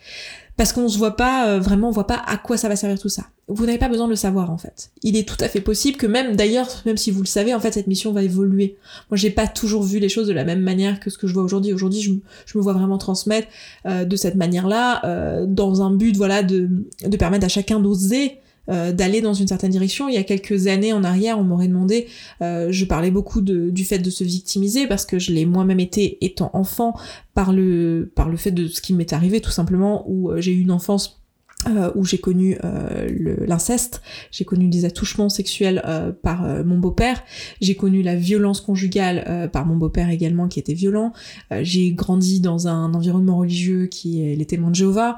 Parce 0.56 0.72
qu'on 0.72 0.88
se 0.88 1.00
voit 1.00 1.16
pas, 1.16 1.48
euh, 1.48 1.60
vraiment, 1.60 1.90
on 1.90 1.92
voit 1.92 2.06
pas 2.06 2.22
à 2.28 2.38
quoi 2.38 2.58
ça 2.58 2.70
va 2.70 2.76
servir 2.76 3.00
tout 3.00 3.10
ça. 3.10 3.24
Vous 3.48 3.66
n'avez 3.66 3.80
pas 3.80 3.90
besoin 3.90 4.06
de 4.06 4.12
le 4.12 4.16
savoir, 4.16 4.52
en 4.52 4.58
fait. 4.58 4.92
Il 5.02 5.18
est 5.18 5.28
tout 5.28 5.38
à 5.44 5.50
fait 5.50 5.62
possible 5.62 5.98
que 5.98 6.06
même, 6.06 6.36
d'ailleurs, 6.36 6.68
même 6.86 6.96
si 6.96 7.10
vous 7.10 7.22
le 7.22 7.28
savez, 7.28 7.56
en 7.56 7.60
fait, 7.60 7.74
cette 7.74 7.88
mission 7.88 8.12
va 8.12 8.22
évoluer. 8.22 8.78
Moi, 9.10 9.18
j'ai 9.18 9.32
pas 9.32 9.48
toujours 9.48 9.82
vu 9.82 9.98
les 9.98 10.10
choses 10.10 10.28
de 10.28 10.34
la 10.34 10.44
même 10.44 10.62
manière 10.62 11.00
que 11.00 11.10
ce 11.10 11.18
que 11.18 11.26
je 11.26 11.34
vois 11.34 11.44
aujourd'hui. 11.44 11.74
Aujourd'hui, 11.74 12.02
je, 12.02 12.58
me 12.58 12.62
vois 12.62 12.74
vraiment 12.74 13.00
transmettre 13.00 13.48
euh, 13.88 14.06
de 14.06 14.16
cette 14.16 14.36
manière-là, 14.36 15.04
euh, 15.06 15.46
dans 15.48 15.82
un 15.82 15.90
but, 15.92 16.16
voilà, 16.16 16.44
de, 16.44 16.70
de 17.04 17.18
permettre 17.18 17.46
à 17.46 17.50
chacun 17.50 17.80
d'oser 17.80 18.38
euh, 18.70 18.94
d'aller 18.94 19.20
dans 19.20 19.34
une 19.34 19.48
certaine 19.48 19.72
direction. 19.72 20.08
Il 20.08 20.16
y 20.16 20.18
a 20.18 20.24
quelques 20.24 20.68
années 20.68 20.94
en 20.94 21.04
arrière, 21.04 21.38
on 21.38 21.44
m'aurait 21.44 21.68
demandé, 21.68 22.08
euh, 22.42 22.72
je 22.72 22.86
parlais 22.86 23.12
beaucoup 23.12 23.42
du 23.42 23.84
fait 23.84 24.00
de 24.00 24.10
se 24.10 24.24
victimiser 24.24 24.88
parce 24.88 25.06
que 25.06 25.20
je 25.20 25.34
l'ai 25.34 25.46
moi-même 25.46 25.82
été 25.82 26.24
étant 26.24 26.50
enfant 26.54 26.96
par 27.34 27.52
le 27.52 28.12
par 28.16 28.30
le 28.30 28.38
fait 28.38 28.52
de 28.52 28.68
ce 28.68 28.80
qui 28.82 28.94
m'est 28.94 29.12
arrivé 29.12 29.42
tout 29.42 29.52
simplement 29.52 30.06
où 30.08 30.32
euh, 30.32 30.40
j'ai 30.40 30.54
eu 30.54 30.62
une 30.62 30.72
enfance 30.72 31.23
euh, 31.68 31.92
où 31.96 32.06
j'ai 32.06 32.18
connu 32.18 32.58
euh, 32.64 33.08
l'inceste, 33.48 34.02
j'ai 34.32 34.46
connu 34.46 34.68
des 34.68 34.86
attouchements 34.86 35.30
sexuels 35.30 35.82
euh, 35.86 36.12
par 36.12 36.46
euh, 36.46 36.64
mon 36.64 36.78
beau-père, 36.78 37.24
j'ai 37.62 37.76
connu 37.76 38.02
la 38.02 38.16
violence 38.16 38.62
conjugale 38.62 39.50
par 39.52 39.66
mon 39.66 39.76
beau-père 39.76 40.10
également 40.10 40.48
qui 40.48 40.60
était 40.60 40.74
violent, 40.74 41.14
j'ai 41.62 41.92
grandi 41.92 42.40
dans 42.40 42.68
un 42.68 42.94
environnement 42.94 43.38
religieux 43.38 43.88
qui 43.88 44.24
est 44.24 44.36
les 44.36 44.46
témoins 44.46 44.70
de 44.70 44.76
Jéhovah, 44.76 45.16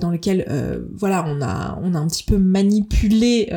dans 0.00 0.10
lequel 0.10 0.46
voilà 0.92 1.24
on 1.28 1.40
a 1.42 1.78
on 1.82 1.94
a 1.94 1.98
un 1.98 2.06
petit 2.06 2.24
peu 2.24 2.38
manipulé 2.38 3.48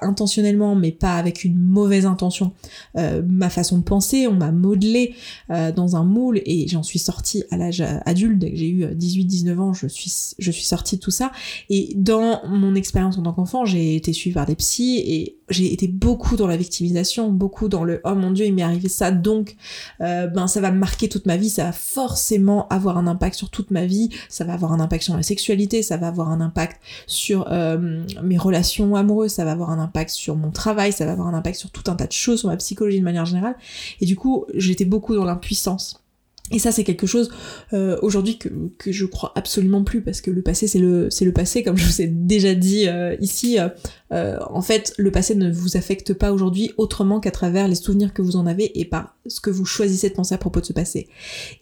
intentionnellement 0.00 0.74
mais 0.74 0.92
pas 0.92 1.14
avec 1.14 1.44
une 1.44 1.58
mauvaise 1.58 2.06
intention. 2.06 2.52
Ma 2.94 3.50
façon 3.50 3.78
de 3.78 3.84
penser, 3.84 4.26
on 4.26 4.34
m'a 4.34 4.52
modelé 4.52 5.14
dans 5.48 5.96
un 5.96 6.04
moule 6.04 6.40
et 6.44 6.68
j'en 6.68 6.82
suis 6.82 6.98
sortie 6.98 7.44
à 7.50 7.56
l'âge 7.56 7.82
adulte, 8.04 8.38
dès 8.38 8.50
que 8.50 8.56
j'ai 8.56 8.70
eu 8.70 8.84
18-19 8.84 9.58
ans, 9.58 9.72
je 9.72 9.86
suis 9.86 10.12
je 10.38 10.50
suis 10.50 10.64
sortie 10.64 10.96
de 10.96 11.00
tout 11.00 11.10
ça 11.10 11.32
et 11.68 11.92
dans 11.96 12.42
mon 12.46 12.74
expérience 12.74 13.18
en 13.18 13.22
tant 13.22 13.32
qu'enfant, 13.32 13.64
j'ai 13.64 13.96
été 13.96 14.12
suivie 14.12 14.34
par 14.34 14.46
des 14.46 14.56
psys 14.56 14.98
et 14.98 15.38
j'ai 15.48 15.72
été 15.72 15.86
beaucoup 15.86 16.36
dans 16.36 16.46
la 16.46 16.56
victimisation, 16.56 17.30
beaucoup 17.30 17.68
dans 17.68 17.84
le 17.84 18.00
oh 18.04 18.14
mon 18.14 18.30
dieu 18.30 18.46
il 18.46 18.54
m'est 18.54 18.62
arrivé 18.62 18.88
ça 18.88 19.10
donc 19.10 19.56
euh, 20.00 20.26
ben 20.26 20.46
ça 20.48 20.60
va 20.60 20.70
marquer 20.70 21.08
toute 21.08 21.26
ma 21.26 21.36
vie, 21.36 21.50
ça 21.50 21.64
va 21.64 21.72
forcément 21.72 22.66
avoir 22.68 22.98
un 22.98 23.06
impact 23.06 23.36
sur 23.36 23.50
toute 23.50 23.70
ma 23.70 23.86
vie, 23.86 24.10
ça 24.28 24.44
va 24.44 24.54
avoir 24.54 24.72
un 24.72 24.80
impact 24.80 25.04
sur 25.04 25.14
ma 25.14 25.22
sexualité, 25.22 25.82
ça 25.82 25.96
va 25.96 26.08
avoir 26.08 26.30
un 26.30 26.40
impact 26.40 26.80
sur 27.06 27.46
euh, 27.50 28.04
mes 28.22 28.38
relations 28.38 28.96
amoureuses, 28.96 29.32
ça 29.32 29.44
va 29.44 29.52
avoir 29.52 29.70
un 29.70 29.78
impact 29.78 30.10
sur 30.10 30.36
mon 30.36 30.50
travail, 30.50 30.92
ça 30.92 31.06
va 31.06 31.12
avoir 31.12 31.28
un 31.28 31.34
impact 31.34 31.58
sur 31.58 31.70
tout 31.70 31.90
un 31.90 31.94
tas 31.94 32.06
de 32.06 32.12
choses, 32.12 32.40
sur 32.40 32.48
ma 32.48 32.56
psychologie 32.56 32.98
de 32.98 33.04
manière 33.04 33.26
générale. 33.26 33.56
Et 34.00 34.06
du 34.06 34.16
coup 34.16 34.46
j'étais 34.54 34.84
beaucoup 34.84 35.14
dans 35.14 35.24
l'impuissance. 35.24 36.05
Et 36.52 36.60
ça, 36.60 36.70
c'est 36.70 36.84
quelque 36.84 37.08
chose 37.08 37.30
euh, 37.72 37.98
aujourd'hui 38.02 38.38
que, 38.38 38.48
que 38.78 38.92
je 38.92 39.04
crois 39.04 39.32
absolument 39.34 39.82
plus 39.82 40.00
parce 40.00 40.20
que 40.20 40.30
le 40.30 40.42
passé, 40.42 40.68
c'est 40.68 40.78
le 40.78 41.32
passé, 41.32 41.64
comme 41.64 41.76
je 41.76 41.86
vous 41.86 42.02
ai 42.02 42.06
déjà 42.06 42.54
dit 42.54 42.86
euh, 42.86 43.16
ici. 43.20 43.58
Euh, 44.12 44.38
en 44.50 44.62
fait, 44.62 44.94
le 44.96 45.10
passé 45.10 45.34
ne 45.34 45.50
vous 45.50 45.76
affecte 45.76 46.14
pas 46.14 46.32
aujourd'hui 46.32 46.70
autrement 46.76 47.18
qu'à 47.18 47.32
travers 47.32 47.66
les 47.66 47.74
souvenirs 47.74 48.14
que 48.14 48.22
vous 48.22 48.36
en 48.36 48.46
avez 48.46 48.78
et 48.78 48.84
par 48.84 49.16
ce 49.26 49.40
que 49.40 49.50
vous 49.50 49.64
choisissez 49.64 50.08
de 50.08 50.14
penser 50.14 50.34
à 50.34 50.38
propos 50.38 50.60
de 50.60 50.66
ce 50.66 50.72
passé. 50.72 51.08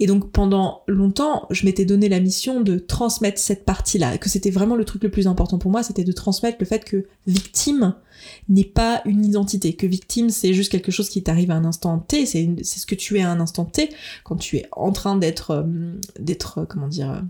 Et 0.00 0.06
donc 0.06 0.30
pendant 0.30 0.82
longtemps, 0.86 1.46
je 1.50 1.64
m'étais 1.64 1.86
donné 1.86 2.10
la 2.10 2.20
mission 2.20 2.60
de 2.60 2.78
transmettre 2.78 3.38
cette 3.38 3.64
partie-là, 3.64 4.18
que 4.18 4.28
c'était 4.28 4.50
vraiment 4.50 4.76
le 4.76 4.84
truc 4.84 5.02
le 5.02 5.10
plus 5.10 5.26
important 5.26 5.58
pour 5.58 5.70
moi, 5.70 5.82
c'était 5.82 6.04
de 6.04 6.12
transmettre 6.12 6.58
le 6.60 6.66
fait 6.66 6.84
que 6.84 7.06
victime 7.26 7.94
n'est 8.48 8.64
pas 8.64 9.02
une 9.04 9.24
identité, 9.24 9.74
que 9.74 9.86
victime 9.86 10.30
c'est 10.30 10.54
juste 10.54 10.70
quelque 10.70 10.92
chose 10.92 11.08
qui 11.08 11.22
t'arrive 11.22 11.50
à 11.50 11.54
un 11.54 11.64
instant 11.64 11.98
T, 11.98 12.26
c'est 12.26 12.48
ce 12.64 12.86
que 12.86 12.94
tu 12.94 13.18
es 13.18 13.22
à 13.22 13.30
un 13.30 13.40
instant 13.40 13.64
T 13.64 13.90
quand 14.24 14.36
tu 14.36 14.56
es 14.56 14.66
en 14.72 14.92
train 14.92 15.16
d'être 15.16 15.50
euh, 15.50 15.62
d'être 16.18 16.58
euh, 16.58 16.64
comment 16.66 16.88
dire 16.88 17.22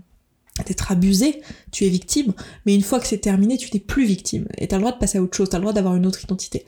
d'être 0.63 0.91
abusé, 0.91 1.41
tu 1.71 1.85
es 1.85 1.89
victime, 1.89 2.33
mais 2.65 2.73
une 2.73 2.81
fois 2.81 3.01
que 3.01 3.07
c'est 3.07 3.17
terminé, 3.17 3.57
tu 3.57 3.69
n'es 3.73 3.79
plus 3.81 4.05
victime. 4.05 4.47
Et 4.57 4.67
t'as 4.67 4.77
le 4.77 4.83
droit 4.83 4.93
de 4.93 4.97
passer 4.97 5.17
à 5.17 5.21
autre 5.21 5.35
chose, 5.35 5.49
t'as 5.49 5.57
le 5.57 5.63
droit 5.63 5.73
d'avoir 5.73 5.95
une 5.95 6.05
autre 6.05 6.23
identité. 6.23 6.65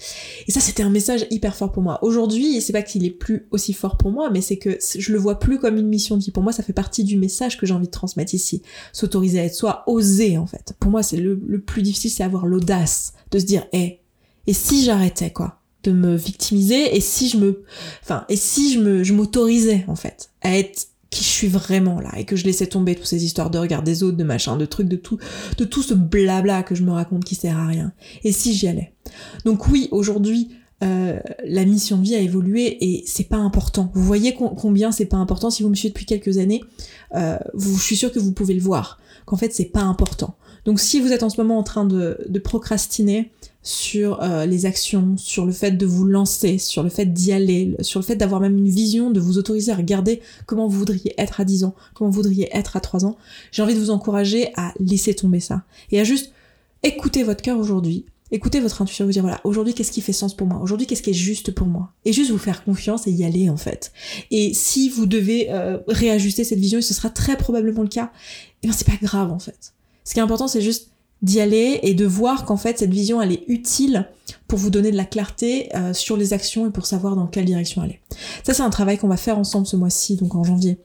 Et 0.48 0.52
ça, 0.52 0.60
c'était 0.60 0.84
un 0.84 0.90
message 0.90 1.26
hyper 1.32 1.56
fort 1.56 1.72
pour 1.72 1.82
moi. 1.82 2.04
Aujourd'hui, 2.04 2.60
c'est 2.60 2.74
pas 2.74 2.82
qu'il 2.82 3.06
est 3.06 3.12
plus 3.12 3.48
aussi 3.52 3.72
fort 3.72 3.96
pour 3.96 4.12
moi, 4.12 4.30
mais 4.30 4.42
c'est 4.42 4.58
que 4.58 4.78
je 4.98 5.14
le 5.14 5.18
vois 5.18 5.40
plus 5.40 5.58
comme 5.58 5.78
une 5.78 5.88
mission 5.88 6.18
de 6.18 6.24
vie. 6.24 6.32
Pour 6.32 6.44
moi, 6.44 6.52
ça 6.52 6.64
fait 6.64 6.74
partie 6.74 7.06
du 7.06 7.18
message 7.18 7.58
que 7.58 7.66
j'ai 7.66 7.74
envie 7.74 7.88
de 7.88 7.92
transmettre 7.92 8.34
ici. 8.34 8.62
S'autoriser 8.92 9.40
à 9.40 9.46
être 9.46 9.56
soi, 9.56 9.84
oser, 9.88 10.38
en 10.38 10.48
fait. 10.48 10.74
Pour 10.82 10.92
moi, 10.92 11.02
c'est 11.02 11.18
le, 11.18 11.38
plus 11.62 11.82
difficile, 11.82 12.12
c'est 12.12 12.24
avoir 12.24 12.46
l'audace 12.46 13.14
de 13.32 13.40
se 13.40 13.46
dire, 13.46 13.68
hé, 13.72 14.02
et 14.48 14.54
si 14.54 14.84
j'arrêtais, 14.84 15.32
quoi? 15.32 15.62
de 15.84 15.92
me 15.92 16.16
victimiser 16.16 16.98
et 16.98 17.00
si 17.00 17.30
je 17.30 17.38
me 17.38 17.64
enfin 18.04 18.26
et 18.30 18.36
si 18.36 18.74
je 18.74 18.80
me 18.80 19.04
je 19.04 19.14
m'autorisais 19.14 19.86
en 19.88 19.96
fait 19.96 20.32
à 20.42 20.58
être 20.58 20.88
qui 21.10 21.24
je 21.24 21.30
suis 21.30 21.48
vraiment 21.48 22.00
là 22.00 22.12
et 22.18 22.26
que 22.26 22.36
je 22.36 22.44
laissais 22.44 22.68
tomber 22.68 22.96
toutes 22.96 23.06
ces 23.06 23.24
histoires 23.24 23.50
de 23.50 23.58
regard 23.58 23.84
des 23.84 24.04
autres, 24.04 24.18
de 24.18 24.24
machin, 24.24 24.58
de 24.58 24.66
trucs, 24.66 24.88
de 24.88 24.98
tout, 24.98 25.18
de 25.58 25.64
tout 25.64 25.82
ce 25.82 25.94
blabla 25.94 26.64
que 26.64 26.76
je 26.76 26.84
me 26.84 26.92
raconte 26.92 27.24
qui 27.24 27.36
sert 27.36 27.58
à 27.58 27.68
rien. 27.68 27.94
Et 28.24 28.32
si 28.32 28.54
j'y 28.54 28.68
allais? 28.68 28.94
Donc 29.46 29.68
oui, 29.68 29.88
aujourd'hui, 29.92 30.50
euh, 30.84 31.20
la 31.46 31.66
mission 31.66 31.98
de 31.98 32.04
vie 32.04 32.16
a 32.16 32.20
évolué 32.20 32.78
et 32.84 33.04
c'est 33.08 33.30
pas 33.30 33.38
important. 33.38 33.92
Vous 33.94 34.04
voyez 34.04 34.34
combien 34.34 34.92
c'est 34.92 35.06
pas 35.06 35.18
important 35.18 35.50
si 35.50 35.64
vous 35.64 35.70
me 35.70 35.76
suivez 35.76 35.94
depuis 35.94 36.06
quelques 36.06 36.38
années. 36.38 36.62
Euh, 37.16 37.38
vous, 37.54 37.78
je 37.78 37.84
suis 37.84 37.98
sûre 37.98 38.12
que 38.12 38.20
vous 38.20 38.34
pouvez 38.34 38.54
le 38.54 38.62
voir 38.62 39.00
qu'en 39.26 39.38
fait 39.38 39.54
c'est 39.54 39.66
pas 39.66 39.82
important. 39.82 40.36
Donc 40.66 40.80
si 40.80 41.00
vous 41.00 41.14
êtes 41.14 41.24
en 41.24 41.30
ce 41.30 41.40
moment 41.40 41.58
en 41.58 41.64
train 41.64 41.86
de, 41.86 42.20
de 42.28 42.40
procrastiner, 42.40 43.32
sur 43.68 44.24
euh, 44.24 44.46
les 44.46 44.66
actions, 44.66 45.18
sur 45.18 45.46
le 45.46 45.52
fait 45.52 45.72
de 45.72 45.86
vous 45.86 46.06
lancer, 46.06 46.58
sur 46.58 46.84
le 46.84 46.90
fait 46.90 47.12
d'y 47.12 47.34
aller, 47.34 47.76
sur 47.82 48.00
le 48.00 48.06
fait 48.06 48.16
d'avoir 48.16 48.40
même 48.40 48.58
une 48.58 48.70
vision, 48.70 49.12
de 49.12 49.20
vous 49.20 49.38
autoriser 49.38 49.74
à 49.74 49.76
regarder 49.76 50.22
comment 50.46 50.70
vous 50.70 50.80
voudriez 50.80 51.14
être 51.18 51.42
à 51.42 51.44
10 51.44 51.66
ans, 51.66 51.76
comment 51.94 52.10
vous 52.10 52.16
voudriez 52.16 52.48
être 52.54 52.78
à 52.78 52.80
3 52.80 53.04
ans, 53.04 53.18
j'ai 53.52 53.62
envie 53.62 53.74
de 53.74 53.80
vous 53.80 53.90
encourager 53.90 54.54
à 54.56 54.74
laisser 54.80 55.14
tomber 55.14 55.42
ça 55.42 55.64
et 55.92 56.00
à 56.00 56.06
juste 56.06 56.32
écouter 56.82 57.24
votre 57.24 57.42
cœur 57.42 57.60
aujourd'hui, 57.60 58.06
écouter 58.32 58.62
votre 58.62 58.82
intuition, 58.82 59.04
vous 59.04 59.12
dire 59.12 59.22
voilà, 59.22 59.42
aujourd'hui 59.44 59.74
qu'est-ce 59.74 59.92
qui 59.92 60.00
fait 60.00 60.14
sens 60.14 60.34
pour 60.34 60.48
moi, 60.48 60.62
aujourd'hui 60.62 60.88
qu'est-ce 60.88 61.04
qui 61.04 61.10
est 61.10 61.14
juste 61.14 61.52
pour 61.52 61.68
moi, 61.68 61.92
et 62.06 62.14
juste 62.14 62.32
vous 62.32 62.38
faire 62.38 62.64
confiance 62.64 63.06
et 63.06 63.12
y 63.12 63.26
aller 63.26 63.50
en 63.50 63.58
fait. 63.58 63.92
Et 64.32 64.54
si 64.54 64.88
vous 64.88 65.08
devez 65.08 65.48
euh, 65.52 65.80
réajuster 65.90 66.46
cette 66.46 66.60
vision, 66.60 66.80
et 66.80 66.82
ce 66.82 66.94
sera 66.94 67.10
très 67.10 67.36
probablement 67.36 67.82
le 67.82 67.90
cas, 67.90 68.06
et 68.06 68.60
eh 68.64 68.68
bien 68.68 68.74
c'est 68.74 68.88
pas 68.88 68.98
grave 69.02 69.34
en 69.34 69.40
fait. 69.40 69.74
Ce 70.06 70.14
qui 70.14 70.20
est 70.20 70.24
important 70.24 70.48
c'est 70.48 70.62
juste 70.62 70.92
d'y 71.22 71.40
aller 71.40 71.80
et 71.84 71.94
de 71.94 72.06
voir 72.06 72.46
qu'en 72.46 72.58
fait 72.58 72.80
cette 72.80 72.92
vision 72.92 73.22
elle 73.22 73.32
est 73.32 73.44
utile 73.48 74.08
pour 74.48 74.60
vous 74.60 74.70
donner 74.70 74.92
de 74.92 74.98
la 74.98 75.06
clarté 75.06 75.70
euh, 75.76 75.94
sur 75.94 76.18
les 76.18 76.34
actions 76.34 76.68
et 76.68 76.72
pour 76.72 76.86
savoir 76.86 77.16
dans 77.16 77.28
quelle 77.28 77.46
direction 77.46 77.82
aller. 77.82 78.00
Ça 78.44 78.54
c'est 78.54 78.64
un 78.64 78.70
travail 78.70 78.98
qu'on 78.98 79.08
va 79.08 79.18
faire 79.18 79.38
ensemble 79.38 79.68
ce 79.68 79.76
mois-ci, 79.76 80.16
donc 80.16 80.36
en 80.36 80.44
janvier. 80.44 80.78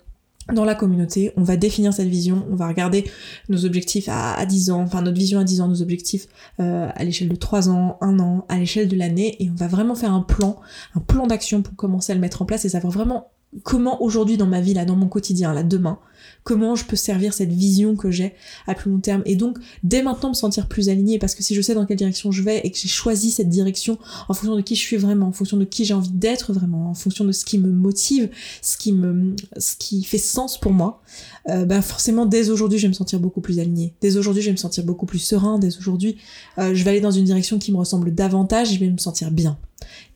Dans 0.53 0.65
la 0.65 0.75
communauté, 0.75 1.33
on 1.37 1.45
va 1.45 1.57
définir 1.57 1.93
cette 1.95 2.09
vision, 2.09 2.45
on 2.51 2.57
va 2.57 2.67
regarder 2.67 3.09
nos 3.49 3.65
objectifs 3.65 4.09
à, 4.09 4.45
10 4.45 4.73
ans, 4.73 4.81
enfin 4.81 5.01
notre 5.01 5.17
vision 5.17 5.39
à 5.39 5.45
10 5.45 5.61
ans, 5.61 5.69
nos 5.69 5.83
objectifs 5.83 6.27
euh, 6.59 6.89
à 6.93 7.05
l'échelle 7.05 7.29
de 7.29 7.37
3 7.37 7.69
ans, 7.69 7.97
1 8.01 8.19
an, 8.19 8.45
à 8.49 8.59
l'échelle 8.59 8.89
de 8.89 8.97
l'année, 8.97 9.37
et 9.39 9.49
on 9.51 9.55
va 9.55 9.69
vraiment 9.69 9.95
faire 9.95 10.13
un 10.13 10.21
plan, 10.21 10.57
un 10.97 11.01
plan 11.01 11.29
d'action 11.29 11.63
pour 11.63 11.77
commencer 11.77 12.11
à 12.11 12.17
le 12.17 12.21
mettre 12.21 12.43
en 12.43 12.45
place 12.45 12.65
et 12.65 12.69
savoir 12.69 12.93
vraiment 12.93 13.31
comment 13.63 14.03
aujourd'hui 14.03 14.37
dans 14.37 14.47
ma 14.47 14.61
vie, 14.61 14.75
là, 14.75 14.85
dans 14.85 14.97
mon 14.97 15.07
quotidien, 15.07 15.55
là, 15.55 15.63
demain, 15.63 15.99
comment 16.45 16.75
je 16.75 16.85
peux 16.85 16.97
servir 16.97 17.35
cette 17.35 17.53
vision 17.53 17.97
que 17.97 18.11
j'ai 18.11 18.35
à 18.67 18.75
plus 18.75 18.91
long 18.91 18.99
terme 18.99 19.23
et 19.27 19.37
donc 19.37 19.59
dès 19.83 20.03
maintenant 20.03 20.31
me 20.31 20.35
sentir 20.35 20.67
plus 20.67 20.89
alignée 20.89 21.19
parce 21.19 21.35
que 21.35 21.43
si 21.43 21.55
je 21.55 21.63
sais 21.63 21.75
dans 21.75 21.87
quelle 21.87 21.97
direction 21.97 22.33
je 22.33 22.43
vais 22.43 22.61
et 22.65 22.71
que 22.71 22.77
j'ai 22.77 22.89
choisi 22.89 23.31
cette 23.31 23.49
direction 23.49 23.99
en 24.29 24.35
fonction 24.35 24.57
de 24.57 24.61
qui 24.61 24.75
je 24.75 24.81
suis 24.81 24.97
vraiment, 24.97 25.27
en 25.27 25.33
fonction 25.33 25.57
de 25.57 25.65
qui 25.65 25.85
j'ai 25.85 25.95
envie 25.95 26.11
d'être 26.11 26.53
vraiment, 26.53 26.91
en 26.91 26.95
fonction 26.95 27.25
de 27.25 27.33
ce 27.33 27.45
qui 27.45 27.59
me 27.59 27.71
motive, 27.71 28.31
ce 28.61 28.77
qui 28.77 28.93
me, 28.93 29.35
ce 29.57 29.77
qui 29.77 30.03
fait 30.05 30.19
sens 30.19 30.59
pour 30.59 30.73
moi, 30.73 31.03
euh, 31.49 31.65
bah 31.65 31.83
forcément 31.83 32.27
dès 32.27 32.51
aujourd'hui 32.51 32.79
je 32.79 32.85
vais 32.85 32.91
me 32.91 32.95
sentir 32.95 33.21
beaucoup 33.21 33.41
plus 33.41 33.59
alignée. 33.59 33.95
Dès 34.01 34.17
aujourd'hui 34.17 34.43
je 34.43 34.49
vais 34.49 34.53
me 34.53 34.57
sentir 34.57 34.85
beaucoup 34.85 35.07
plus 35.07 35.19
serein. 35.19 35.59
Dès 35.59 35.77
aujourd'hui 35.79 36.17
euh, 36.59 36.75
je 36.75 36.85
vais 36.85 36.91
aller 36.91 37.01
dans 37.01 37.11
une 37.11 37.25
direction 37.25 37.59
qui 37.59 37.73
me 37.73 37.77
ressemble 37.77 38.15
davantage. 38.15 38.73
Je 38.73 38.79
vais 38.79 38.91
me 38.91 38.99
sentir 38.99 39.31
bien. 39.31 39.59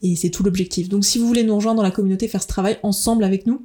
Et 0.02 0.16
c'est 0.16 0.30
tout 0.30 0.42
l'objectif. 0.42 0.88
Donc 0.88 1.04
si 1.04 1.18
vous 1.18 1.26
voulez 1.26 1.44
nous 1.44 1.56
rejoindre 1.56 1.78
dans 1.78 1.82
la 1.82 1.90
communauté, 1.90 2.28
faire 2.28 2.42
ce 2.42 2.48
travail 2.48 2.78
ensemble 2.82 3.24
avec 3.24 3.46
nous, 3.46 3.62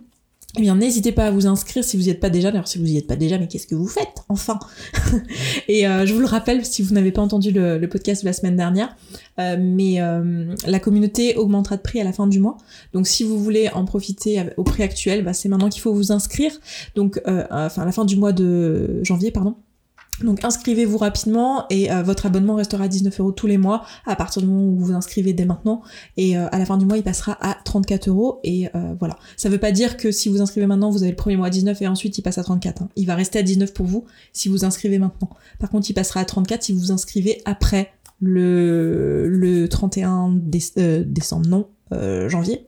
eh 0.58 0.62
bien, 0.62 0.76
n'hésitez 0.76 1.14
pas 1.14 1.28
à 1.28 1.32
vous 1.32 1.48
inscrire 1.48 1.84
si 1.84 1.96
vous 1.96 2.04
n'y 2.04 2.10
êtes 2.10 2.20
pas 2.20 2.30
déjà. 2.30 2.52
D'ailleurs, 2.52 2.68
si 2.68 2.78
vous 2.78 2.84
n'y 2.84 2.98
êtes 2.98 3.08
pas 3.08 3.16
déjà, 3.16 3.38
mais 3.38 3.48
qu'est-ce 3.48 3.68
que 3.68 3.76
vous 3.76 3.88
faites 3.88 4.24
Enfin? 4.28 4.60
Et 5.70 5.88
euh, 5.88 6.06
je 6.06 6.14
vous 6.14 6.20
le 6.20 6.26
rappelle, 6.26 6.66
si 6.66 6.82
vous 6.82 6.94
n'avez 6.94 7.14
pas 7.14 7.22
entendu 7.22 7.52
le, 7.52 7.80
podcast 7.88 8.24
de 8.24 8.28
la 8.28 8.34
semaine 8.34 8.58
dernière, 8.58 8.96
euh, 9.40 9.56
mais 9.58 10.02
euh, 10.02 10.54
la 10.68 10.80
communauté 10.80 11.36
augmentera 11.38 11.78
de 11.78 11.82
prix 11.82 12.02
à 12.02 12.04
la 12.04 12.12
fin 12.12 12.28
du 12.28 12.40
mois. 12.40 12.58
Donc, 12.94 13.08
si 13.08 13.24
vous 13.24 13.40
voulez 13.40 13.70
en 13.70 13.86
profiter 13.86 14.44
au 14.58 14.64
prix 14.64 14.84
actuel, 14.84 15.24
bah, 15.24 15.32
c'est 15.34 15.48
maintenant 15.48 15.70
qu'il 15.70 15.82
faut 15.82 15.94
vous 15.94 16.12
inscrire. 16.12 16.52
Donc, 16.96 17.22
enfin, 17.26 17.82
à 17.82 17.86
la 17.86 17.92
fin 17.94 18.04
du 18.04 18.18
mois 18.18 18.34
de 18.34 19.00
janvier, 19.04 19.32
pardon. 19.32 19.56
Donc 20.24 20.44
inscrivez-vous 20.44 20.98
rapidement 20.98 21.66
et 21.70 21.92
euh, 21.92 22.04
votre 22.04 22.26
abonnement 22.26 22.56
restera 22.56 22.84
à 22.84 22.88
19 22.88 23.20
euros 23.20 23.32
tous 23.32 23.48
les 23.48 23.58
mois 23.58 23.86
à 24.06 24.16
partir 24.16 24.42
du 24.42 24.48
moment 24.48 24.66
où 24.66 24.76
vous 24.78 24.86
vous 24.88 24.94
inscrivez 24.94 25.34
dès 25.34 25.46
maintenant 25.46 25.82
et 26.18 26.38
euh, 26.38 26.48
à 26.52 26.60
la 26.60 26.66
fin 26.66 26.78
du 26.78 26.86
mois 26.86 26.98
il 26.98 27.04
passera 27.04 27.38
à 27.42 27.58
34 27.66 28.08
euros 28.10 28.40
et 28.44 28.68
euh, 28.76 28.94
voilà. 29.00 29.18
Ça 29.38 29.50
veut 29.50 29.58
pas 29.58 29.72
dire 29.72 29.98
que 29.98 30.12
si 30.12 30.30
vous 30.30 30.42
inscrivez 30.42 30.68
maintenant 30.68 30.92
vous 30.92 31.04
avez 31.04 31.12
le 31.12 31.16
premier 31.16 31.38
mois 31.38 31.48
à 31.48 31.50
19 31.50 31.82
et 31.82 31.88
ensuite 31.88 32.18
il 32.18 32.22
passe 32.22 32.38
à 32.38 32.44
34. 32.44 32.84
Hein. 32.84 32.90
Il 32.96 33.08
va 33.08 33.16
rester 33.16 33.40
à 33.40 33.44
19 33.44 33.74
pour 33.74 33.86
vous 33.86 34.06
si 34.34 34.50
vous 34.50 34.66
inscrivez 34.66 35.00
maintenant. 35.00 35.30
Par 35.60 35.70
contre 35.70 35.90
il 35.90 35.94
passera 35.94 36.20
à 36.20 36.26
34 36.26 36.64
si 36.64 36.74
vous 36.74 36.80
vous 36.80 36.92
inscrivez 36.92 37.42
après 37.46 37.92
le, 38.22 39.28
le 39.28 39.68
31 39.68 40.36
décembre, 40.36 41.48
non, 41.48 41.68
janvier. 42.28 42.68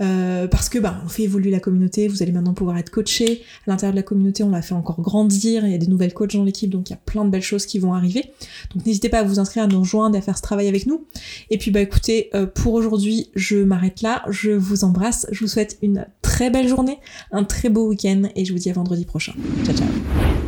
Euh, 0.00 0.46
parce 0.46 0.68
que 0.68 0.78
bah, 0.78 1.00
on 1.04 1.08
fait 1.08 1.24
évoluer 1.24 1.50
la 1.50 1.60
communauté, 1.60 2.08
vous 2.08 2.22
allez 2.22 2.32
maintenant 2.32 2.54
pouvoir 2.54 2.78
être 2.78 2.90
coaché. 2.90 3.42
À 3.66 3.70
l'intérieur 3.70 3.92
de 3.92 3.98
la 3.98 4.02
communauté, 4.02 4.42
on 4.42 4.50
l'a 4.50 4.62
fait 4.62 4.74
encore 4.74 5.00
grandir, 5.00 5.64
il 5.64 5.72
y 5.72 5.74
a 5.74 5.78
des 5.78 5.86
nouvelles 5.86 6.14
coachs 6.14 6.36
dans 6.36 6.44
l'équipe, 6.44 6.70
donc 6.70 6.90
il 6.90 6.92
y 6.92 6.94
a 6.94 7.00
plein 7.04 7.24
de 7.24 7.30
belles 7.30 7.42
choses 7.42 7.66
qui 7.66 7.78
vont 7.78 7.94
arriver. 7.94 8.30
Donc 8.74 8.86
n'hésitez 8.86 9.08
pas 9.08 9.20
à 9.20 9.22
vous 9.22 9.38
inscrire, 9.38 9.64
à 9.64 9.66
nous 9.66 9.80
rejoindre 9.80 10.16
à 10.16 10.20
faire 10.20 10.36
ce 10.36 10.42
travail 10.42 10.68
avec 10.68 10.86
nous. 10.86 11.04
Et 11.50 11.58
puis 11.58 11.70
bah 11.70 11.80
écoutez, 11.80 12.30
euh, 12.34 12.46
pour 12.46 12.74
aujourd'hui, 12.74 13.30
je 13.34 13.56
m'arrête 13.56 14.02
là, 14.02 14.22
je 14.28 14.50
vous 14.50 14.84
embrasse, 14.84 15.26
je 15.32 15.40
vous 15.40 15.48
souhaite 15.48 15.78
une 15.82 16.06
très 16.22 16.50
belle 16.50 16.68
journée, 16.68 16.98
un 17.32 17.44
très 17.44 17.68
beau 17.68 17.88
week-end 17.88 18.22
et 18.36 18.44
je 18.44 18.52
vous 18.52 18.58
dis 18.58 18.70
à 18.70 18.74
vendredi 18.74 19.04
prochain. 19.04 19.32
Ciao 19.64 19.74
ciao 19.74 20.47